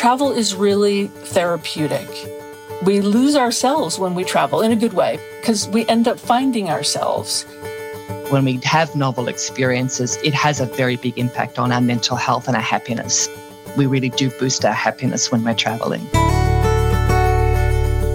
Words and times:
travel 0.00 0.32
is 0.32 0.54
really 0.54 1.08
therapeutic. 1.08 2.08
We 2.84 3.02
lose 3.02 3.36
ourselves 3.36 3.98
when 3.98 4.14
we 4.14 4.24
travel 4.24 4.62
in 4.62 4.72
a 4.72 4.76
good 4.76 4.94
way 4.94 5.20
because 5.38 5.68
we 5.68 5.86
end 5.88 6.08
up 6.08 6.18
finding 6.18 6.70
ourselves. 6.70 7.44
When 8.30 8.46
we 8.46 8.60
have 8.62 8.96
novel 8.96 9.28
experiences, 9.28 10.16
it 10.24 10.32
has 10.32 10.58
a 10.58 10.64
very 10.64 10.96
big 10.96 11.18
impact 11.18 11.58
on 11.58 11.70
our 11.70 11.82
mental 11.82 12.16
health 12.16 12.48
and 12.48 12.56
our 12.56 12.62
happiness. 12.62 13.28
We 13.76 13.84
really 13.84 14.08
do 14.08 14.30
boost 14.30 14.64
our 14.64 14.72
happiness 14.72 15.30
when 15.30 15.44
we're 15.44 15.52
traveling. 15.52 16.08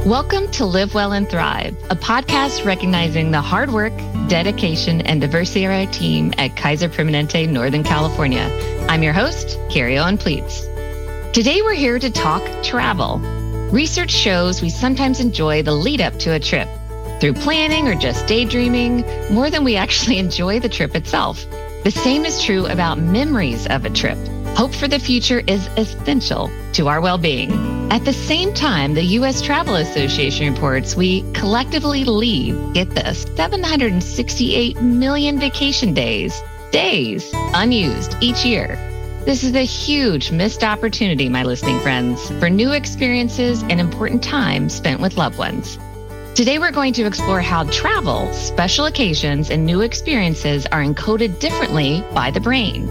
Welcome 0.07 0.49
to 0.54 0.65
Live 0.65 0.95
Well 0.95 1.13
and 1.13 1.29
Thrive, 1.29 1.77
a 1.91 1.95
podcast 1.95 2.65
recognizing 2.65 3.29
the 3.29 3.41
hard 3.41 3.71
work, 3.71 3.93
dedication, 4.27 5.02
and 5.02 5.21
diversity 5.21 5.65
of 5.65 5.71
our 5.71 5.86
team 5.93 6.33
at 6.39 6.57
Kaiser 6.57 6.89
Permanente, 6.89 7.47
Northern 7.47 7.83
California. 7.83 8.49
I'm 8.89 9.04
your 9.04 9.13
host, 9.13 9.59
Carrie 9.70 9.99
Owen 9.99 10.17
Plietz. 10.17 10.75
Today, 11.36 11.61
we're 11.61 11.73
here 11.73 11.99
to 11.99 12.09
talk 12.09 12.41
travel. 12.63 13.19
Research 13.69 14.10
shows 14.10 14.61
we 14.61 14.69
sometimes 14.69 15.19
enjoy 15.19 15.64
the 15.64 15.73
lead 15.73 16.00
up 16.00 16.18
to 16.19 16.32
a 16.32 16.39
trip 16.39 16.69
through 17.19 17.33
planning 17.33 17.89
or 17.89 17.96
just 17.96 18.25
daydreaming 18.25 19.04
more 19.33 19.50
than 19.50 19.65
we 19.65 19.75
actually 19.75 20.18
enjoy 20.27 20.61
the 20.61 20.69
trip 20.69 20.96
itself. 20.96 21.46
The 21.83 21.91
same 21.91 22.24
is 22.24 22.41
true 22.41 22.68
about 22.68 23.00
memories 23.00 23.68
of 23.68 23.83
a 23.83 23.89
trip. 23.89 24.18
Hope 24.55 24.74
for 24.74 24.87
the 24.87 24.97
future 24.97 25.43
is 25.46 25.68
essential 25.75 26.50
to 26.71 26.87
our 26.87 27.01
well 27.01 27.18
being. 27.18 27.52
At 27.91 28.05
the 28.05 28.13
same 28.13 28.54
time, 28.54 28.93
the 28.93 29.04
U.S. 29.19 29.41
Travel 29.41 29.75
Association 29.75 30.54
reports 30.54 30.96
we 30.96 31.29
collectively 31.33 32.05
leave, 32.05 32.73
get 32.73 32.91
this, 32.91 33.23
768 33.36 34.81
million 34.81 35.38
vacation 35.38 35.94
days, 35.94 36.41
days 36.72 37.30
unused 37.53 38.16
each 38.22 38.45
year. 38.45 38.94
This 39.25 39.44
is 39.44 39.56
a 39.56 39.66
huge 39.66 40.30
missed 40.30 40.64
opportunity, 40.64 41.30
my 41.30 41.42
listening 41.42 41.80
friends, 41.80 42.30
for 42.39 42.47
new 42.47 42.73
experiences 42.73 43.64
and 43.64 43.81
important 43.81 44.23
time 44.23 44.69
spent 44.69 45.02
with 45.02 45.17
loved 45.17 45.39
ones. 45.39 45.80
Today, 46.36 46.59
we're 46.59 46.72
going 46.72 46.94
to 46.94 47.08
explore 47.08 47.41
how 47.41 47.64
travel, 47.72 48.31
special 48.33 48.86
occasions, 48.86 49.49
and 49.49 49.66
new 49.66 49.81
experiences 49.81 50.67
are 50.67 50.83
encoded 50.83 51.39
differently 51.39 52.03
by 52.14 52.30
the 52.30 52.39
brain, 52.39 52.88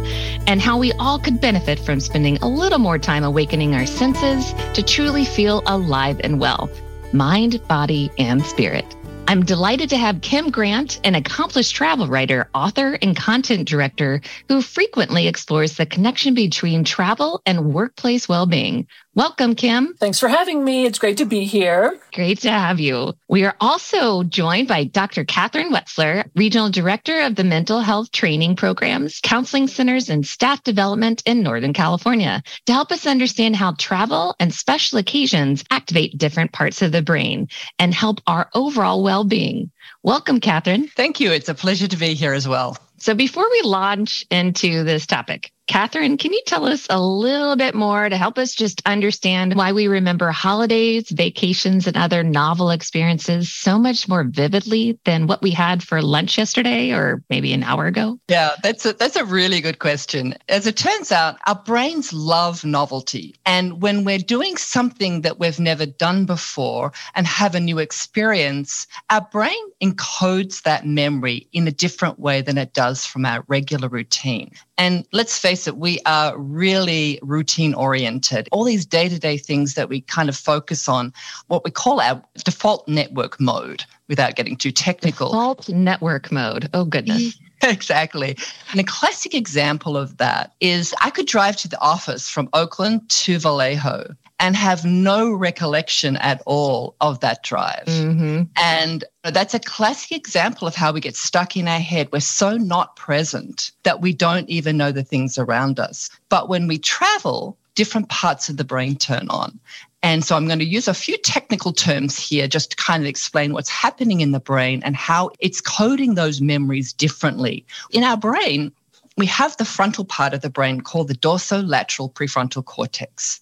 and 0.48 0.60
how 0.60 0.76
we 0.76 0.90
all 0.94 1.20
could 1.20 1.40
benefit 1.40 1.78
from 1.78 2.00
spending 2.00 2.36
a 2.38 2.48
little 2.48 2.80
more 2.80 2.98
time 2.98 3.22
awakening 3.22 3.76
our 3.76 3.86
senses 3.86 4.54
to 4.74 4.82
truly 4.82 5.24
feel 5.24 5.62
alive 5.66 6.20
and 6.24 6.40
well 6.40 6.68
mind, 7.12 7.64
body, 7.68 8.10
and 8.18 8.44
spirit. 8.44 8.96
I'm 9.26 9.42
delighted 9.42 9.88
to 9.88 9.96
have 9.96 10.20
Kim 10.20 10.50
Grant, 10.50 11.00
an 11.02 11.14
accomplished 11.14 11.74
travel 11.74 12.06
writer, 12.06 12.50
author, 12.54 12.98
and 13.00 13.16
content 13.16 13.66
director 13.66 14.20
who 14.48 14.60
frequently 14.60 15.26
explores 15.26 15.76
the 15.76 15.86
connection 15.86 16.34
between 16.34 16.84
travel 16.84 17.40
and 17.46 17.72
workplace 17.72 18.28
well 18.28 18.44
being. 18.44 18.86
Welcome, 19.16 19.54
Kim. 19.54 19.94
Thanks 20.00 20.18
for 20.18 20.26
having 20.26 20.64
me. 20.64 20.86
It's 20.86 20.98
great 20.98 21.18
to 21.18 21.24
be 21.24 21.44
here. 21.44 22.00
Great 22.12 22.40
to 22.40 22.50
have 22.50 22.80
you. 22.80 23.12
We 23.28 23.44
are 23.44 23.54
also 23.60 24.24
joined 24.24 24.66
by 24.66 24.82
Dr. 24.84 25.24
Kathryn 25.24 25.70
Wetzler, 25.70 26.28
Regional 26.34 26.68
Director 26.68 27.20
of 27.20 27.36
the 27.36 27.44
Mental 27.44 27.78
Health 27.78 28.10
Training 28.10 28.56
Programs, 28.56 29.20
Counseling 29.20 29.68
Centers, 29.68 30.10
and 30.10 30.26
Staff 30.26 30.64
Development 30.64 31.22
in 31.26 31.44
Northern 31.44 31.72
California 31.72 32.42
to 32.66 32.72
help 32.72 32.90
us 32.90 33.06
understand 33.06 33.54
how 33.54 33.74
travel 33.78 34.34
and 34.40 34.52
special 34.52 34.98
occasions 34.98 35.62
activate 35.70 36.18
different 36.18 36.50
parts 36.50 36.82
of 36.82 36.90
the 36.90 37.00
brain 37.00 37.46
and 37.78 37.94
help 37.94 38.20
our 38.26 38.50
overall 38.52 39.04
well 39.04 39.22
being. 39.22 39.70
Welcome, 40.02 40.40
Kathryn. 40.40 40.90
Thank 40.90 41.20
you. 41.20 41.30
It's 41.30 41.48
a 41.48 41.54
pleasure 41.54 41.86
to 41.86 41.96
be 41.96 42.14
here 42.14 42.32
as 42.32 42.48
well. 42.48 42.76
So, 42.98 43.14
before 43.14 43.48
we 43.50 43.62
launch 43.62 44.24
into 44.30 44.82
this 44.82 45.06
topic, 45.06 45.52
Kathryn, 45.66 46.18
can 46.18 46.32
you 46.32 46.42
tell 46.46 46.66
us 46.66 46.86
a 46.90 47.00
little 47.00 47.56
bit 47.56 47.74
more 47.74 48.08
to 48.08 48.16
help 48.18 48.36
us 48.36 48.54
just 48.54 48.82
understand 48.84 49.54
why 49.54 49.72
we 49.72 49.88
remember 49.88 50.30
holidays, 50.30 51.08
vacations, 51.10 51.86
and 51.86 51.96
other 51.96 52.22
novel 52.22 52.70
experiences 52.70 53.50
so 53.50 53.78
much 53.78 54.06
more 54.06 54.24
vividly 54.24 54.98
than 55.04 55.26
what 55.26 55.40
we 55.40 55.50
had 55.50 55.82
for 55.82 56.02
lunch 56.02 56.36
yesterday 56.36 56.92
or 56.92 57.22
maybe 57.30 57.54
an 57.54 57.62
hour 57.62 57.86
ago? 57.86 58.18
Yeah, 58.28 58.50
that's 58.62 58.84
a, 58.84 58.92
that's 58.92 59.16
a 59.16 59.24
really 59.24 59.62
good 59.62 59.78
question. 59.78 60.34
As 60.50 60.66
it 60.66 60.76
turns 60.76 61.10
out, 61.10 61.38
our 61.46 61.60
brains 61.64 62.12
love 62.12 62.62
novelty. 62.64 63.34
And 63.46 63.80
when 63.80 64.04
we're 64.04 64.18
doing 64.18 64.58
something 64.58 65.22
that 65.22 65.38
we've 65.38 65.60
never 65.60 65.86
done 65.86 66.26
before 66.26 66.92
and 67.14 67.26
have 67.26 67.54
a 67.54 67.60
new 67.60 67.78
experience, 67.78 68.86
our 69.08 69.26
brain 69.32 69.54
encodes 69.82 70.62
that 70.62 70.86
memory 70.86 71.48
in 71.52 71.66
a 71.66 71.72
different 71.72 72.18
way 72.18 72.42
than 72.42 72.58
it 72.58 72.74
does 72.74 73.06
from 73.06 73.24
our 73.24 73.44
regular 73.48 73.88
routine. 73.88 74.50
And 74.76 75.06
let's 75.12 75.38
face 75.38 75.53
it, 75.66 75.76
we 75.76 76.00
are 76.06 76.36
really 76.38 77.18
routine 77.22 77.74
oriented. 77.74 78.48
All 78.52 78.64
these 78.64 78.86
day 78.86 79.08
to 79.08 79.18
day 79.18 79.38
things 79.38 79.74
that 79.74 79.88
we 79.88 80.00
kind 80.02 80.28
of 80.28 80.36
focus 80.36 80.88
on, 80.88 81.12
what 81.48 81.64
we 81.64 81.70
call 81.70 82.00
our 82.00 82.22
default 82.44 82.86
network 82.88 83.40
mode, 83.40 83.84
without 84.08 84.36
getting 84.36 84.56
too 84.56 84.72
technical. 84.72 85.28
Default 85.28 85.68
network 85.68 86.30
mode. 86.30 86.68
Oh, 86.74 86.84
goodness. 86.84 87.38
Exactly. 87.62 88.36
And 88.72 88.80
a 88.80 88.84
classic 88.84 89.32
example 89.32 89.96
of 89.96 90.18
that 90.18 90.52
is 90.60 90.94
I 91.00 91.08
could 91.08 91.26
drive 91.26 91.56
to 91.58 91.68
the 91.68 91.80
office 91.80 92.28
from 92.28 92.50
Oakland 92.52 93.08
to 93.08 93.38
Vallejo 93.38 94.14
and 94.40 94.56
have 94.56 94.84
no 94.84 95.32
recollection 95.32 96.16
at 96.16 96.42
all 96.44 96.96
of 97.00 97.20
that 97.20 97.42
drive. 97.42 97.84
Mm-hmm. 97.86 98.42
And 98.56 99.04
that's 99.22 99.54
a 99.54 99.60
classic 99.60 100.16
example 100.16 100.66
of 100.66 100.74
how 100.74 100.92
we 100.92 101.00
get 101.00 101.16
stuck 101.16 101.56
in 101.56 101.68
our 101.68 101.78
head. 101.78 102.08
We're 102.12 102.20
so 102.20 102.56
not 102.56 102.96
present 102.96 103.70
that 103.84 104.00
we 104.00 104.12
don't 104.12 104.48
even 104.50 104.76
know 104.76 104.92
the 104.92 105.04
things 105.04 105.38
around 105.38 105.78
us. 105.78 106.10
But 106.28 106.48
when 106.48 106.66
we 106.66 106.78
travel, 106.78 107.56
different 107.74 108.08
parts 108.08 108.48
of 108.48 108.56
the 108.56 108.64
brain 108.64 108.96
turn 108.96 109.28
on. 109.28 109.58
And 110.02 110.22
so 110.22 110.36
I'm 110.36 110.46
going 110.46 110.58
to 110.58 110.66
use 110.66 110.86
a 110.86 110.94
few 110.94 111.16
technical 111.18 111.72
terms 111.72 112.18
here 112.18 112.46
just 112.46 112.72
to 112.72 112.76
kind 112.76 113.02
of 113.02 113.06
explain 113.06 113.54
what's 113.54 113.70
happening 113.70 114.20
in 114.20 114.32
the 114.32 114.40
brain 114.40 114.82
and 114.84 114.94
how 114.94 115.30
it's 115.38 115.62
coding 115.62 116.14
those 116.14 116.42
memories 116.42 116.92
differently. 116.92 117.64
In 117.90 118.04
our 118.04 118.16
brain, 118.16 118.70
we 119.16 119.26
have 119.26 119.56
the 119.56 119.64
frontal 119.64 120.04
part 120.04 120.34
of 120.34 120.42
the 120.42 120.50
brain 120.50 120.80
called 120.80 121.08
the 121.08 121.14
dorsolateral 121.14 122.12
prefrontal 122.12 122.64
cortex. 122.64 123.40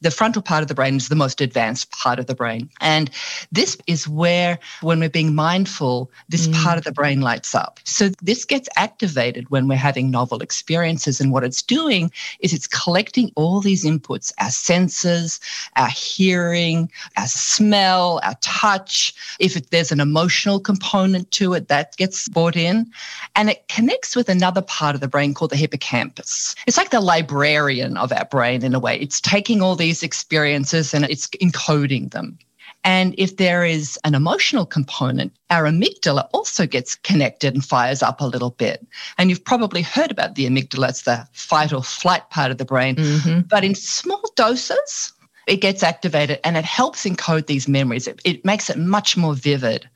The 0.00 0.10
frontal 0.10 0.42
part 0.42 0.62
of 0.62 0.68
the 0.68 0.74
brain 0.74 0.96
is 0.96 1.08
the 1.08 1.14
most 1.14 1.40
advanced 1.40 1.90
part 1.90 2.18
of 2.18 2.26
the 2.26 2.34
brain. 2.34 2.70
And 2.80 3.10
this 3.52 3.76
is 3.86 4.08
where, 4.08 4.58
when 4.80 5.00
we're 5.00 5.10
being 5.10 5.34
mindful, 5.34 6.10
this 6.28 6.46
mm. 6.46 6.62
part 6.62 6.78
of 6.78 6.84
the 6.84 6.92
brain 6.92 7.20
lights 7.20 7.54
up. 7.54 7.80
So 7.84 8.10
this 8.22 8.44
gets 8.44 8.68
activated 8.76 9.50
when 9.50 9.68
we're 9.68 9.76
having 9.76 10.10
novel 10.10 10.40
experiences. 10.40 11.20
And 11.20 11.32
what 11.32 11.44
it's 11.44 11.62
doing 11.62 12.10
is 12.40 12.52
it's 12.52 12.66
collecting 12.66 13.32
all 13.36 13.60
these 13.60 13.84
inputs 13.84 14.32
our 14.38 14.50
senses, 14.50 15.40
our 15.76 15.88
hearing, 15.88 16.90
our 17.16 17.26
smell, 17.26 18.20
our 18.22 18.36
touch. 18.40 19.14
If 19.38 19.56
it, 19.56 19.70
there's 19.70 19.92
an 19.92 20.00
emotional 20.00 20.60
component 20.60 21.30
to 21.32 21.54
it, 21.54 21.68
that 21.68 21.96
gets 21.96 22.28
brought 22.28 22.56
in. 22.56 22.90
And 23.36 23.50
it 23.50 23.66
connects 23.68 24.16
with 24.16 24.28
another 24.28 24.62
part 24.62 24.94
of 24.94 25.00
the 25.00 25.08
brain 25.08 25.34
called 25.34 25.50
the 25.50 25.56
hippocampus. 25.56 26.54
It's 26.66 26.76
like 26.76 26.90
the 26.90 27.00
librarian 27.00 27.96
of 27.96 28.12
our 28.12 28.24
brain 28.24 28.64
in 28.64 28.74
a 28.74 28.78
way. 28.78 28.98
It's 28.98 29.20
taking 29.20 29.49
taking 29.50 29.62
all 29.62 29.74
these 29.74 30.04
experiences 30.04 30.94
and 30.94 31.04
it's 31.06 31.26
encoding 31.42 32.12
them. 32.12 32.38
And 32.84 33.14
if 33.18 33.36
there 33.36 33.64
is 33.64 33.98
an 34.04 34.14
emotional 34.14 34.64
component, 34.64 35.32
our 35.50 35.64
amygdala 35.64 36.28
also 36.32 36.66
gets 36.66 36.94
connected 36.94 37.52
and 37.52 37.64
fires 37.64 38.00
up 38.00 38.20
a 38.20 38.26
little 38.26 38.50
bit. 38.50 38.86
And 39.18 39.28
you've 39.28 39.44
probably 39.44 39.82
heard 39.82 40.12
about 40.12 40.36
the 40.36 40.46
amygdala, 40.46 40.90
it's 40.90 41.02
the 41.02 41.26
fight 41.32 41.72
or 41.72 41.82
flight 41.82 42.30
part 42.30 42.52
of 42.52 42.58
the 42.58 42.64
brain. 42.64 42.94
Mm-hmm. 42.94 43.40
But 43.48 43.64
in 43.64 43.74
small 43.74 44.22
doses, 44.36 45.12
it 45.48 45.56
gets 45.56 45.82
activated 45.82 46.38
and 46.44 46.56
it 46.56 46.64
helps 46.64 47.04
encode 47.04 47.46
these 47.46 47.66
memories. 47.66 48.06
It, 48.06 48.20
it 48.24 48.44
makes 48.44 48.70
it 48.70 48.78
much 48.78 49.16
more 49.16 49.34
vivid. 49.34 49.88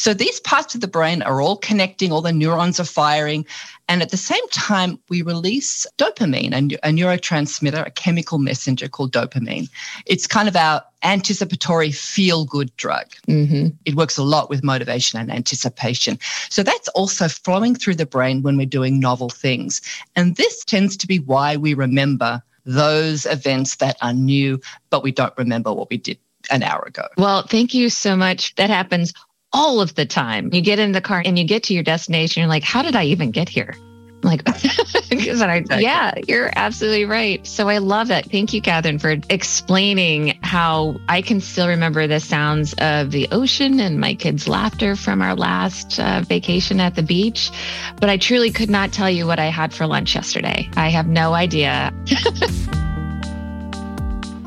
So 0.00 0.14
these 0.14 0.40
parts 0.40 0.74
of 0.74 0.80
the 0.80 0.88
brain 0.88 1.20
are 1.20 1.42
all 1.42 1.58
connecting, 1.58 2.10
all 2.10 2.22
the 2.22 2.32
neurons 2.32 2.80
are 2.80 2.84
firing. 2.84 3.44
And 3.86 4.00
at 4.00 4.10
the 4.10 4.16
same 4.16 4.48
time, 4.48 4.98
we 5.10 5.20
release 5.20 5.86
dopamine, 5.98 6.54
a, 6.54 6.88
a 6.88 6.90
neurotransmitter, 6.90 7.86
a 7.86 7.90
chemical 7.90 8.38
messenger 8.38 8.88
called 8.88 9.12
dopamine. 9.12 9.68
It's 10.06 10.26
kind 10.26 10.48
of 10.48 10.56
our 10.56 10.82
anticipatory 11.02 11.92
feel 11.92 12.46
good 12.46 12.74
drug. 12.78 13.08
Mm-hmm. 13.28 13.76
It 13.84 13.94
works 13.94 14.16
a 14.16 14.22
lot 14.22 14.48
with 14.48 14.64
motivation 14.64 15.20
and 15.20 15.30
anticipation. 15.30 16.18
So 16.48 16.62
that's 16.62 16.88
also 16.88 17.28
flowing 17.28 17.74
through 17.74 17.96
the 17.96 18.06
brain 18.06 18.42
when 18.42 18.56
we're 18.56 18.64
doing 18.64 19.00
novel 19.00 19.28
things. 19.28 19.82
And 20.16 20.36
this 20.36 20.64
tends 20.64 20.96
to 20.96 21.06
be 21.06 21.18
why 21.18 21.58
we 21.58 21.74
remember 21.74 22.42
those 22.64 23.26
events 23.26 23.76
that 23.76 23.98
are 24.00 24.14
new, 24.14 24.62
but 24.88 25.02
we 25.02 25.12
don't 25.12 25.36
remember 25.36 25.74
what 25.74 25.90
we 25.90 25.98
did 25.98 26.18
an 26.50 26.62
hour 26.62 26.82
ago. 26.86 27.06
Well, 27.18 27.42
thank 27.42 27.74
you 27.74 27.90
so 27.90 28.16
much. 28.16 28.54
That 28.54 28.70
happens 28.70 29.12
all 29.52 29.80
of 29.80 29.94
the 29.94 30.06
time. 30.06 30.50
You 30.52 30.60
get 30.60 30.78
in 30.78 30.92
the 30.92 31.00
car 31.00 31.22
and 31.24 31.38
you 31.38 31.44
get 31.44 31.64
to 31.64 31.74
your 31.74 31.82
destination. 31.82 32.40
You're 32.40 32.48
like, 32.48 32.62
how 32.62 32.82
did 32.82 32.96
I 32.96 33.04
even 33.04 33.30
get 33.30 33.48
here? 33.48 33.74
I'm 34.22 34.28
like, 34.28 34.42
I, 34.46 35.78
yeah, 35.78 36.12
you're 36.28 36.50
absolutely 36.54 37.06
right. 37.06 37.44
So 37.46 37.68
I 37.68 37.78
love 37.78 38.10
it. 38.10 38.30
Thank 38.30 38.52
you, 38.52 38.60
Kathryn, 38.60 39.00
for 39.00 39.16
explaining 39.30 40.38
how 40.42 40.96
I 41.08 41.22
can 41.22 41.40
still 41.40 41.68
remember 41.68 42.06
the 42.06 42.20
sounds 42.20 42.74
of 42.78 43.10
the 43.10 43.28
ocean 43.32 43.80
and 43.80 43.98
my 43.98 44.14
kids' 44.14 44.46
laughter 44.46 44.94
from 44.94 45.22
our 45.22 45.34
last 45.34 45.98
uh, 45.98 46.22
vacation 46.22 46.80
at 46.80 46.96
the 46.96 47.02
beach. 47.02 47.50
But 47.98 48.10
I 48.10 48.18
truly 48.18 48.50
could 48.50 48.70
not 48.70 48.92
tell 48.92 49.10
you 49.10 49.26
what 49.26 49.38
I 49.38 49.46
had 49.46 49.72
for 49.72 49.86
lunch 49.86 50.14
yesterday. 50.14 50.68
I 50.76 50.90
have 50.90 51.06
no 51.06 51.32
idea. 51.32 51.92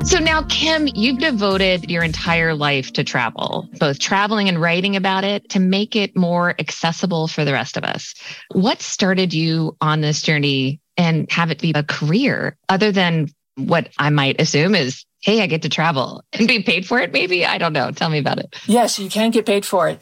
So 0.03 0.19
now, 0.19 0.43
Kim, 0.43 0.87
you've 0.93 1.19
devoted 1.19 1.89
your 1.89 2.03
entire 2.03 2.53
life 2.53 2.91
to 2.93 3.03
travel, 3.03 3.69
both 3.79 3.99
traveling 3.99 4.49
and 4.49 4.61
writing 4.61 4.95
about 4.95 5.23
it 5.23 5.49
to 5.49 5.59
make 5.59 5.95
it 5.95 6.15
more 6.15 6.55
accessible 6.59 7.27
for 7.27 7.45
the 7.45 7.53
rest 7.53 7.77
of 7.77 7.83
us. 7.83 8.13
What 8.51 8.81
started 8.81 9.33
you 9.33 9.77
on 9.79 10.01
this 10.01 10.21
journey 10.21 10.81
and 10.97 11.31
have 11.31 11.51
it 11.51 11.61
be 11.61 11.71
a 11.73 11.83
career 11.83 12.57
other 12.69 12.91
than 12.91 13.29
what 13.55 13.89
I 13.97 14.09
might 14.09 14.41
assume 14.41 14.75
is 14.75 15.05
hey, 15.23 15.41
I 15.41 15.47
get 15.47 15.61
to 15.61 15.69
travel 15.69 16.21
and 16.33 16.49
be 16.49 16.61
paid 16.61 16.85
for 16.85 16.99
it, 16.99 17.13
maybe? 17.13 17.45
I 17.45 17.57
don't 17.57 17.71
know. 17.71 17.91
Tell 17.91 18.09
me 18.09 18.19
about 18.19 18.39
it. 18.39 18.53
Yes, 18.65 18.99
you 18.99 19.09
can 19.09 19.31
get 19.31 19.45
paid 19.45 19.65
for 19.65 19.87
it. 19.87 20.01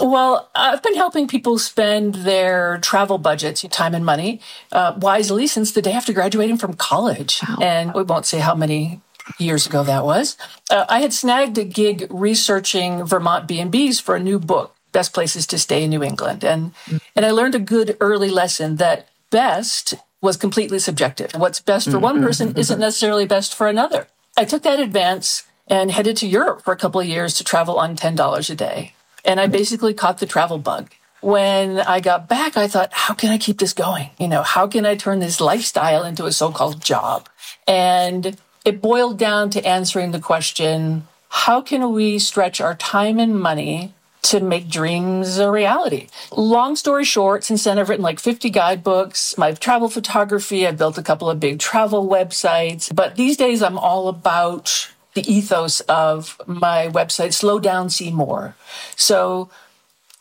Well, 0.00 0.50
I've 0.54 0.82
been 0.82 0.94
helping 0.94 1.28
people 1.28 1.58
spend 1.58 2.14
their 2.14 2.78
travel 2.78 3.18
budgets, 3.18 3.60
time 3.68 3.94
and 3.94 4.04
money, 4.04 4.40
uh, 4.72 4.94
wisely 4.96 5.46
since 5.46 5.72
the 5.72 5.82
day 5.82 5.92
after 5.92 6.14
graduating 6.14 6.56
from 6.56 6.72
college. 6.72 7.40
Wow. 7.46 7.58
And 7.60 7.92
we 7.92 8.02
won't 8.02 8.24
say 8.24 8.38
how 8.38 8.54
many 8.54 9.02
years 9.38 9.66
ago 9.66 9.82
that 9.82 10.04
was. 10.04 10.36
Uh, 10.70 10.84
I 10.88 11.00
had 11.00 11.12
snagged 11.12 11.58
a 11.58 11.64
gig 11.64 12.06
researching 12.10 13.04
Vermont 13.04 13.46
B&Bs 13.46 14.00
for 14.00 14.16
a 14.16 14.20
new 14.20 14.38
book, 14.38 14.74
Best 14.92 15.12
Places 15.12 15.46
to 15.48 15.58
Stay 15.58 15.84
in 15.84 15.90
New 15.90 16.02
England. 16.02 16.44
And, 16.44 16.72
and 17.16 17.24
I 17.24 17.30
learned 17.30 17.54
a 17.54 17.60
good 17.60 17.96
early 18.00 18.30
lesson 18.30 18.76
that 18.76 19.08
best 19.30 19.94
was 20.20 20.36
completely 20.36 20.78
subjective. 20.78 21.32
What's 21.34 21.60
best 21.60 21.90
for 21.90 21.98
one 21.98 22.22
person 22.22 22.56
isn't 22.56 22.78
necessarily 22.78 23.26
best 23.26 23.54
for 23.54 23.66
another. 23.68 24.06
I 24.36 24.44
took 24.44 24.62
that 24.62 24.80
advance 24.80 25.44
and 25.66 25.90
headed 25.90 26.16
to 26.18 26.26
Europe 26.26 26.62
for 26.62 26.72
a 26.72 26.76
couple 26.76 27.00
of 27.00 27.06
years 27.06 27.34
to 27.34 27.44
travel 27.44 27.78
on 27.78 27.96
$10 27.96 28.50
a 28.50 28.54
day. 28.54 28.94
And 29.24 29.40
I 29.40 29.46
basically 29.46 29.94
caught 29.94 30.18
the 30.18 30.26
travel 30.26 30.58
bug. 30.58 30.90
When 31.20 31.78
I 31.78 32.00
got 32.00 32.28
back, 32.28 32.56
I 32.56 32.66
thought, 32.66 32.92
how 32.92 33.14
can 33.14 33.30
I 33.30 33.38
keep 33.38 33.58
this 33.58 33.72
going? 33.72 34.10
You 34.18 34.26
know, 34.26 34.42
how 34.42 34.66
can 34.66 34.84
I 34.84 34.96
turn 34.96 35.20
this 35.20 35.40
lifestyle 35.40 36.02
into 36.02 36.26
a 36.26 36.32
so-called 36.32 36.82
job? 36.82 37.28
And 37.66 38.36
it 38.64 38.80
boiled 38.80 39.18
down 39.18 39.50
to 39.50 39.66
answering 39.66 40.12
the 40.12 40.20
question, 40.20 41.06
how 41.28 41.60
can 41.60 41.92
we 41.92 42.18
stretch 42.18 42.60
our 42.60 42.74
time 42.74 43.18
and 43.18 43.38
money 43.38 43.94
to 44.22 44.40
make 44.40 44.68
dreams 44.68 45.38
a 45.38 45.50
reality. 45.50 46.06
Long 46.30 46.76
story 46.76 47.04
short, 47.04 47.44
since 47.44 47.64
then 47.64 47.78
I've 47.78 47.88
written 47.88 48.04
like 48.04 48.20
50 48.20 48.50
guidebooks, 48.50 49.36
my 49.36 49.52
travel 49.52 49.88
photography, 49.88 50.66
I've 50.66 50.78
built 50.78 50.96
a 50.96 51.02
couple 51.02 51.28
of 51.28 51.40
big 51.40 51.58
travel 51.58 52.08
websites, 52.08 52.94
but 52.94 53.16
these 53.16 53.36
days 53.36 53.62
I'm 53.62 53.78
all 53.78 54.08
about 54.08 54.92
the 55.14 55.30
ethos 55.30 55.80
of 55.80 56.40
my 56.46 56.88
website, 56.88 57.32
Slow 57.34 57.58
Down, 57.58 57.90
See 57.90 58.10
More. 58.10 58.54
So 58.96 59.50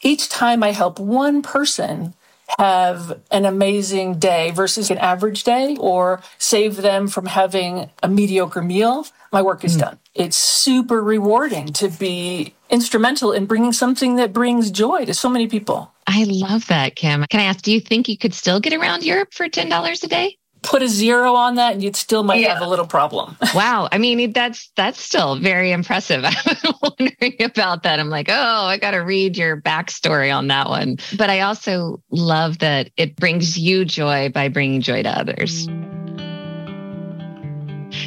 each 0.01 0.29
time 0.29 0.63
I 0.63 0.71
help 0.71 0.99
one 0.99 1.41
person 1.41 2.15
have 2.57 3.19
an 3.31 3.45
amazing 3.45 4.19
day 4.19 4.51
versus 4.51 4.91
an 4.91 4.97
average 4.97 5.43
day 5.43 5.77
or 5.79 6.21
save 6.37 6.77
them 6.77 7.07
from 7.07 7.25
having 7.25 7.89
a 8.03 8.07
mediocre 8.07 8.61
meal, 8.61 9.05
my 9.31 9.41
work 9.41 9.63
is 9.63 9.77
mm. 9.77 9.81
done. 9.81 9.99
It's 10.13 10.35
super 10.35 11.01
rewarding 11.01 11.67
to 11.73 11.89
be 11.89 12.53
instrumental 12.69 13.31
in 13.31 13.45
bringing 13.45 13.73
something 13.73 14.17
that 14.17 14.33
brings 14.33 14.71
joy 14.71 15.05
to 15.05 15.13
so 15.13 15.29
many 15.29 15.47
people. 15.47 15.91
I 16.07 16.25
love 16.25 16.67
that, 16.67 16.95
Kim. 16.95 17.25
Can 17.29 17.39
I 17.39 17.43
ask, 17.43 17.61
do 17.61 17.71
you 17.71 17.79
think 17.79 18.09
you 18.09 18.17
could 18.17 18.33
still 18.33 18.59
get 18.59 18.73
around 18.73 19.05
Europe 19.05 19.33
for 19.33 19.47
$10 19.47 20.03
a 20.03 20.07
day? 20.07 20.37
Put 20.63 20.83
a 20.83 20.87
zero 20.87 21.33
on 21.33 21.55
that 21.55 21.73
and 21.73 21.83
you'd 21.83 21.95
still 21.95 22.23
might 22.23 22.41
yeah. 22.41 22.53
have 22.53 22.61
a 22.61 22.69
little 22.69 22.85
problem. 22.85 23.35
wow. 23.55 23.89
I 23.91 23.97
mean, 23.97 24.31
that's 24.31 24.71
that's 24.75 25.01
still 25.01 25.35
very 25.35 25.71
impressive. 25.71 26.23
I 26.25 26.33
was 26.45 26.79
wondering 26.81 27.35
about 27.43 27.83
that. 27.83 27.99
I'm 27.99 28.09
like, 28.09 28.27
oh, 28.29 28.65
I 28.65 28.77
gotta 28.77 29.03
read 29.03 29.37
your 29.37 29.59
backstory 29.59 30.35
on 30.35 30.47
that 30.47 30.69
one. 30.69 30.97
But 31.17 31.29
I 31.29 31.41
also 31.41 32.01
love 32.11 32.59
that 32.59 32.91
it 32.97 33.15
brings 33.15 33.57
you 33.57 33.85
joy 33.85 34.29
by 34.29 34.49
bringing 34.49 34.81
joy 34.81 35.03
to 35.03 35.09
others. 35.09 35.67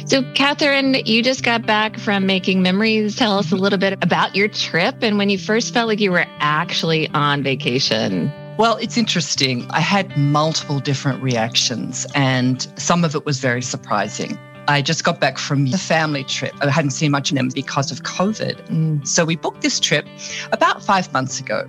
So, 0.07 0.21
Kathryn, 0.33 1.05
you 1.05 1.23
just 1.23 1.43
got 1.43 1.65
back 1.65 1.99
from 1.99 2.25
making 2.25 2.61
memories. 2.61 3.15
Tell 3.15 3.37
us 3.37 3.51
a 3.51 3.55
little 3.55 3.79
bit 3.79 3.97
about 4.03 4.35
your 4.35 4.47
trip 4.47 4.97
and 5.01 5.17
when 5.17 5.29
you 5.29 5.37
first 5.37 5.73
felt 5.73 5.87
like 5.87 5.99
you 5.99 6.11
were 6.11 6.25
actually 6.39 7.09
on 7.09 7.43
vacation. 7.43 8.31
Well, 8.57 8.77
it's 8.77 8.95
interesting. 8.95 9.65
I 9.71 9.81
had 9.81 10.15
multiple 10.15 10.79
different 10.79 11.21
reactions, 11.21 12.07
and 12.15 12.65
some 12.79 13.03
of 13.03 13.13
it 13.13 13.25
was 13.25 13.39
very 13.39 13.61
surprising. 13.61 14.39
I 14.69 14.81
just 14.81 15.03
got 15.03 15.19
back 15.19 15.37
from 15.37 15.67
a 15.73 15.77
family 15.77 16.23
trip. 16.23 16.53
I 16.61 16.69
hadn't 16.69 16.91
seen 16.91 17.11
much 17.11 17.31
of 17.31 17.35
them 17.35 17.49
because 17.53 17.91
of 17.91 18.03
COVID. 18.03 18.65
Mm. 18.67 19.05
So 19.05 19.25
we 19.25 19.35
booked 19.35 19.61
this 19.61 19.79
trip 19.79 20.07
about 20.53 20.81
five 20.81 21.11
months 21.11 21.39
ago. 21.39 21.67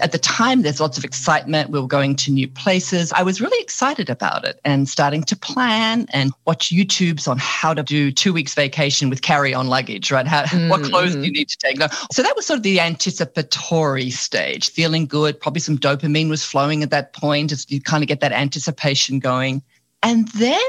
At 0.00 0.12
the 0.12 0.18
time, 0.18 0.62
there's 0.62 0.80
lots 0.80 0.98
of 0.98 1.04
excitement. 1.04 1.70
We 1.70 1.80
were 1.80 1.86
going 1.86 2.16
to 2.16 2.30
new 2.30 2.48
places. 2.48 3.12
I 3.12 3.22
was 3.22 3.40
really 3.40 3.62
excited 3.62 4.10
about 4.10 4.44
it 4.44 4.60
and 4.64 4.88
starting 4.88 5.22
to 5.24 5.36
plan 5.36 6.06
and 6.12 6.32
watch 6.46 6.70
YouTubes 6.70 7.28
on 7.28 7.38
how 7.38 7.74
to 7.74 7.82
do 7.82 8.10
two 8.10 8.32
weeks 8.32 8.54
vacation 8.54 9.10
with 9.10 9.22
carry 9.22 9.54
on 9.54 9.68
luggage, 9.68 10.10
right? 10.10 10.26
How, 10.26 10.42
mm-hmm. 10.44 10.68
What 10.68 10.82
clothes 10.82 11.14
do 11.14 11.22
you 11.22 11.32
need 11.32 11.48
to 11.48 11.58
take? 11.58 11.80
So 12.12 12.22
that 12.22 12.36
was 12.36 12.46
sort 12.46 12.58
of 12.58 12.62
the 12.62 12.80
anticipatory 12.80 14.10
stage, 14.10 14.70
feeling 14.70 15.06
good. 15.06 15.40
Probably 15.40 15.60
some 15.60 15.78
dopamine 15.78 16.28
was 16.28 16.44
flowing 16.44 16.82
at 16.82 16.90
that 16.90 17.12
point 17.12 17.52
as 17.52 17.70
you 17.70 17.80
kind 17.80 18.02
of 18.02 18.08
get 18.08 18.20
that 18.20 18.32
anticipation 18.32 19.18
going. 19.18 19.62
And 20.02 20.28
then 20.28 20.60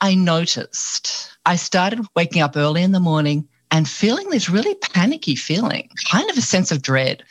I 0.00 0.14
noticed 0.14 1.30
I 1.46 1.56
started 1.56 2.06
waking 2.14 2.42
up 2.42 2.56
early 2.56 2.82
in 2.82 2.92
the 2.92 3.00
morning 3.00 3.48
and 3.70 3.88
feeling 3.88 4.30
this 4.30 4.48
really 4.48 4.74
panicky 4.76 5.34
feeling, 5.34 5.90
kind 6.10 6.28
of 6.30 6.38
a 6.38 6.42
sense 6.42 6.70
of 6.72 6.82
dread. 6.82 7.22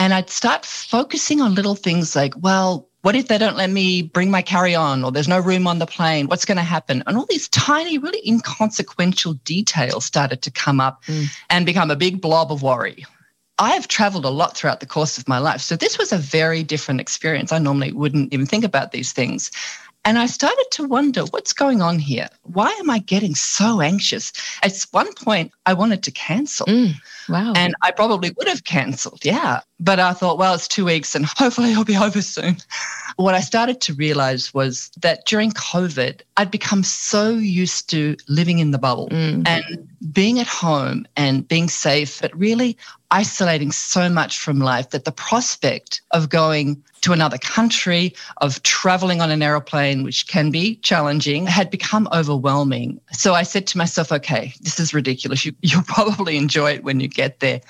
And 0.00 0.14
I'd 0.14 0.30
start 0.30 0.64
focusing 0.64 1.42
on 1.42 1.54
little 1.54 1.74
things 1.74 2.16
like, 2.16 2.32
well, 2.38 2.88
what 3.02 3.14
if 3.14 3.28
they 3.28 3.36
don't 3.36 3.58
let 3.58 3.68
me 3.68 4.00
bring 4.00 4.30
my 4.30 4.40
carry 4.40 4.74
on 4.74 5.04
or 5.04 5.12
there's 5.12 5.28
no 5.28 5.38
room 5.38 5.66
on 5.66 5.78
the 5.78 5.84
plane? 5.84 6.26
What's 6.26 6.46
going 6.46 6.56
to 6.56 6.62
happen? 6.62 7.02
And 7.06 7.18
all 7.18 7.26
these 7.28 7.50
tiny, 7.50 7.98
really 7.98 8.26
inconsequential 8.26 9.34
details 9.44 10.06
started 10.06 10.40
to 10.40 10.50
come 10.50 10.80
up 10.80 11.04
mm. 11.04 11.26
and 11.50 11.66
become 11.66 11.90
a 11.90 11.96
big 11.96 12.22
blob 12.22 12.50
of 12.50 12.62
worry. 12.62 13.04
I 13.58 13.72
have 13.72 13.88
traveled 13.88 14.24
a 14.24 14.30
lot 14.30 14.56
throughout 14.56 14.80
the 14.80 14.86
course 14.86 15.18
of 15.18 15.28
my 15.28 15.36
life. 15.36 15.60
So 15.60 15.76
this 15.76 15.98
was 15.98 16.12
a 16.12 16.18
very 16.18 16.62
different 16.62 17.02
experience. 17.02 17.52
I 17.52 17.58
normally 17.58 17.92
wouldn't 17.92 18.32
even 18.32 18.46
think 18.46 18.64
about 18.64 18.92
these 18.92 19.12
things. 19.12 19.50
And 20.04 20.18
I 20.18 20.26
started 20.26 20.66
to 20.72 20.84
wonder 20.84 21.24
what's 21.24 21.52
going 21.52 21.82
on 21.82 21.98
here? 21.98 22.28
Why 22.44 22.70
am 22.80 22.88
I 22.88 23.00
getting 23.00 23.34
so 23.34 23.82
anxious? 23.82 24.32
At 24.62 24.72
one 24.92 25.12
point, 25.14 25.52
I 25.66 25.74
wanted 25.74 26.02
to 26.04 26.10
cancel. 26.10 26.66
Mm, 26.66 26.94
wow. 27.28 27.52
And 27.54 27.74
I 27.82 27.90
probably 27.90 28.30
would 28.38 28.48
have 28.48 28.64
canceled, 28.64 29.24
yeah. 29.24 29.60
But 29.78 30.00
I 30.00 30.14
thought, 30.14 30.38
well, 30.38 30.54
it's 30.54 30.68
two 30.68 30.86
weeks 30.86 31.14
and 31.14 31.26
hopefully 31.36 31.72
it'll 31.72 31.84
be 31.84 31.96
over 31.96 32.22
soon. 32.22 32.56
What 33.20 33.34
I 33.34 33.40
started 33.40 33.82
to 33.82 33.92
realize 33.92 34.54
was 34.54 34.90
that 35.02 35.26
during 35.26 35.50
COVID, 35.50 36.22
I'd 36.38 36.50
become 36.50 36.82
so 36.82 37.32
used 37.32 37.90
to 37.90 38.16
living 38.28 38.60
in 38.60 38.70
the 38.70 38.78
bubble 38.78 39.10
mm. 39.10 39.46
and 39.46 39.88
being 40.10 40.38
at 40.38 40.46
home 40.46 41.06
and 41.16 41.46
being 41.46 41.68
safe, 41.68 42.22
but 42.22 42.34
really 42.34 42.78
isolating 43.10 43.72
so 43.72 44.08
much 44.08 44.38
from 44.38 44.58
life 44.58 44.88
that 44.90 45.04
the 45.04 45.12
prospect 45.12 46.00
of 46.12 46.30
going 46.30 46.82
to 47.02 47.12
another 47.12 47.36
country, 47.36 48.14
of 48.38 48.62
traveling 48.62 49.20
on 49.20 49.30
an 49.30 49.42
aeroplane, 49.42 50.02
which 50.02 50.26
can 50.26 50.50
be 50.50 50.76
challenging, 50.76 51.46
had 51.46 51.70
become 51.70 52.08
overwhelming. 52.14 53.02
So 53.12 53.34
I 53.34 53.42
said 53.42 53.66
to 53.66 53.76
myself, 53.76 54.10
okay, 54.12 54.54
this 54.62 54.80
is 54.80 54.94
ridiculous. 54.94 55.44
You, 55.44 55.52
you'll 55.60 55.82
probably 55.86 56.38
enjoy 56.38 56.70
it 56.72 56.84
when 56.84 57.00
you 57.00 57.08
get 57.08 57.40
there 57.40 57.60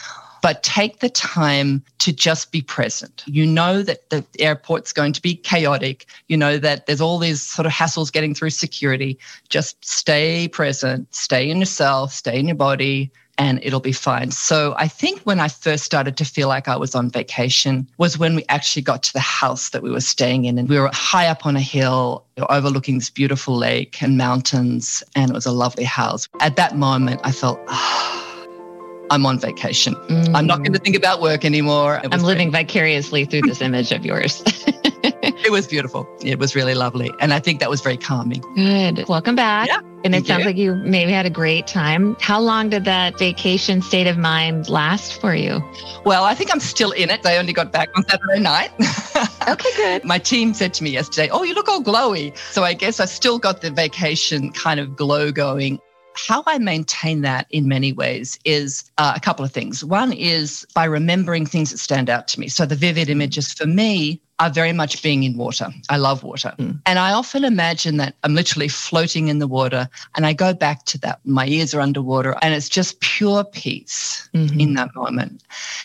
but 0.43 0.63
take 0.63 1.01
the 1.01 1.09
time 1.09 1.83
to 1.99 2.13
just 2.13 2.53
be 2.53 2.63
present. 2.63 3.23
You 3.27 3.47
know 3.47 3.83
that 3.83 4.11
the 4.11 4.25
airport's 4.39 4.93
going 4.93 5.13
to 5.13 5.23
be 5.23 5.35
chaotic. 5.35 6.07
You 6.29 6.37
know 6.37 6.59
that 6.59 6.87
there's 6.87 7.01
all 7.01 7.19
these 7.19 7.43
sort 7.43 7.67
of 7.67 7.73
hassles 7.73 8.13
getting 8.13 8.35
through 8.35 8.51
security. 8.51 9.19
Just 9.49 9.85
stay 9.85 10.49
present, 10.49 11.15
stay 11.15 11.51
in 11.51 11.59
yourself, 11.59 12.13
stay 12.13 12.39
in 12.39 12.47
your 12.47 12.57
body, 12.57 13.13
and 13.41 13.59
it'll 13.63 13.81
be 13.81 13.93
fine. 13.93 14.31
So 14.31 14.75
I 14.77 14.87
think 14.87 15.23
when 15.23 15.41
I 15.41 15.49
first 15.49 15.85
started 15.85 16.19
to 16.19 16.27
feel 16.27 16.47
like 16.47 16.69
I 16.69 16.77
was 16.77 16.95
on 16.95 17.09
vacation 17.09 17.89
was 17.97 18.19
when 18.19 18.37
we 18.37 18.45
actually 18.51 18.83
got 18.83 19.03
to 19.05 19.13
the 19.15 19.21
house 19.21 19.71
that 19.71 19.83
we 19.83 19.91
were 19.91 20.03
staying 20.03 20.45
in 20.45 20.59
and 20.59 20.69
we 20.69 20.79
were 20.79 20.91
high 20.93 21.27
up 21.27 21.47
on 21.47 21.57
a 21.57 21.61
hill 21.61 22.27
overlooking 22.51 22.99
this 22.99 23.09
beautiful 23.09 23.57
lake 23.57 24.03
and 24.03 24.19
mountains 24.19 25.03
and 25.17 25.31
it 25.31 25.35
was 25.35 25.47
a 25.47 25.53
lovely 25.53 25.85
house. 25.85 26.29
At 26.41 26.57
that 26.57 26.77
moment 26.77 27.23
I 27.25 27.33
felt 27.33 27.59
oh, 27.69 28.20
I'm 29.11 29.27
on 29.27 29.39
vacation. 29.39 29.95
Mm. 29.95 30.35
I'm 30.35 30.47
not 30.47 30.59
going 30.59 30.73
to 30.73 30.79
think 30.79 30.97
about 30.97 31.21
work 31.21 31.45
anymore. 31.45 32.01
I'm 32.11 32.23
living 32.23 32.51
great. 32.51 32.69
vicariously 32.69 33.25
through 33.25 33.43
this 33.43 33.61
image 33.61 33.91
of 33.91 34.07
yours. 34.07 34.43
it 34.47 35.51
was 35.51 35.67
beautiful. 35.67 36.09
It 36.25 36.39
was 36.39 36.55
really 36.55 36.75
lovely. 36.75 37.11
And 37.21 37.35
I 37.35 37.41
think 37.41 37.59
that 37.59 37.69
was 37.69 37.81
very 37.81 37.97
calming. 37.97 38.41
Good. 38.55 39.09
Welcome 39.09 39.35
back. 39.35 39.67
Yeah, 39.67 39.81
and 40.05 40.15
it 40.15 40.27
sounds 40.27 40.41
you. 40.41 40.47
like 40.47 40.57
you 40.57 40.75
maybe 40.77 41.11
had 41.11 41.27
a 41.27 41.31
great 41.31 41.67
time. 41.67 42.17
How 42.21 42.41
long 42.41 42.71
did 42.71 42.85
that 42.85 43.19
vacation 43.19 43.83
state 43.83 44.07
of 44.07 44.17
mind 44.17 44.69
last 44.69 45.21
for 45.21 45.35
you? 45.35 45.61
Well, 46.05 46.23
I 46.25 46.35
think 46.35 46.53
I'm 46.53 46.61
still 46.61 46.93
in 46.93 47.11
it. 47.11 47.27
I 47.27 47.37
only 47.37 47.53
got 47.53 47.73
back 47.73 47.89
on 47.97 48.05
Saturday 48.09 48.39
night. 48.39 48.71
okay, 49.49 49.71
good. 49.77 50.05
My 50.05 50.19
team 50.19 50.55
said 50.55 50.73
to 50.75 50.85
me 50.85 50.91
yesterday, 50.91 51.29
Oh, 51.33 51.43
you 51.43 51.55
look 51.55 51.69
all 51.69 51.83
glowy. 51.83 52.37
So 52.53 52.63
I 52.63 52.75
guess 52.75 53.01
I 53.01 53.07
still 53.07 53.41
got 53.41 53.61
the 53.61 53.73
vacation 53.73 54.53
kind 54.53 54.79
of 54.79 54.95
glow 54.95 55.33
going. 55.33 55.81
How 56.27 56.43
I 56.47 56.59
maintain 56.59 57.23
that 57.23 57.47
in 57.51 57.67
many 57.67 57.93
ways 57.93 58.39
is 58.45 58.91
uh, 58.99 59.13
a 59.17 59.21
couple 59.21 59.45
of 59.45 59.53
things. 59.53 59.85
One 59.85 60.13
is 60.13 60.67
by 60.75 60.85
remembering 60.85 61.47
things 61.47 61.71
that 61.71 61.79
stand 61.79 62.09
out 62.09 62.29
to 62.29 62.41
me. 62.41 62.49
So 62.49 62.67
the 62.67 62.77
vivid 62.77 63.09
images 63.09 63.53
for 63.53 63.67
me 63.67 64.21
are 64.41 64.51
very 64.51 64.73
much 64.73 65.03
being 65.03 65.23
in 65.23 65.37
water. 65.37 65.69
I 65.91 65.99
love 65.99 66.23
water. 66.23 66.55
Mm. 66.59 66.81
And 66.87 66.99
I 66.99 67.13
often 67.13 67.45
imagine 67.45 67.99
that 67.99 68.17
I'm 68.25 68.35
literally 68.35 68.69
floating 68.69 69.29
in 69.29 69.39
the 69.39 69.47
water 69.47 69.89
and 70.17 70.27
I 70.27 70.33
go 70.33 70.55
back 70.55 70.87
to 70.87 70.99
that. 71.01 71.21
My 71.25 71.47
ears 71.47 71.75
are 71.75 71.81
underwater 71.81 72.35
and 72.41 72.55
it's 72.55 72.69
just 72.69 73.01
pure 73.01 73.45
peace 73.45 74.29
mm-hmm. 74.35 74.59
in 74.59 74.75
that 74.75 74.95
moment. 74.95 75.43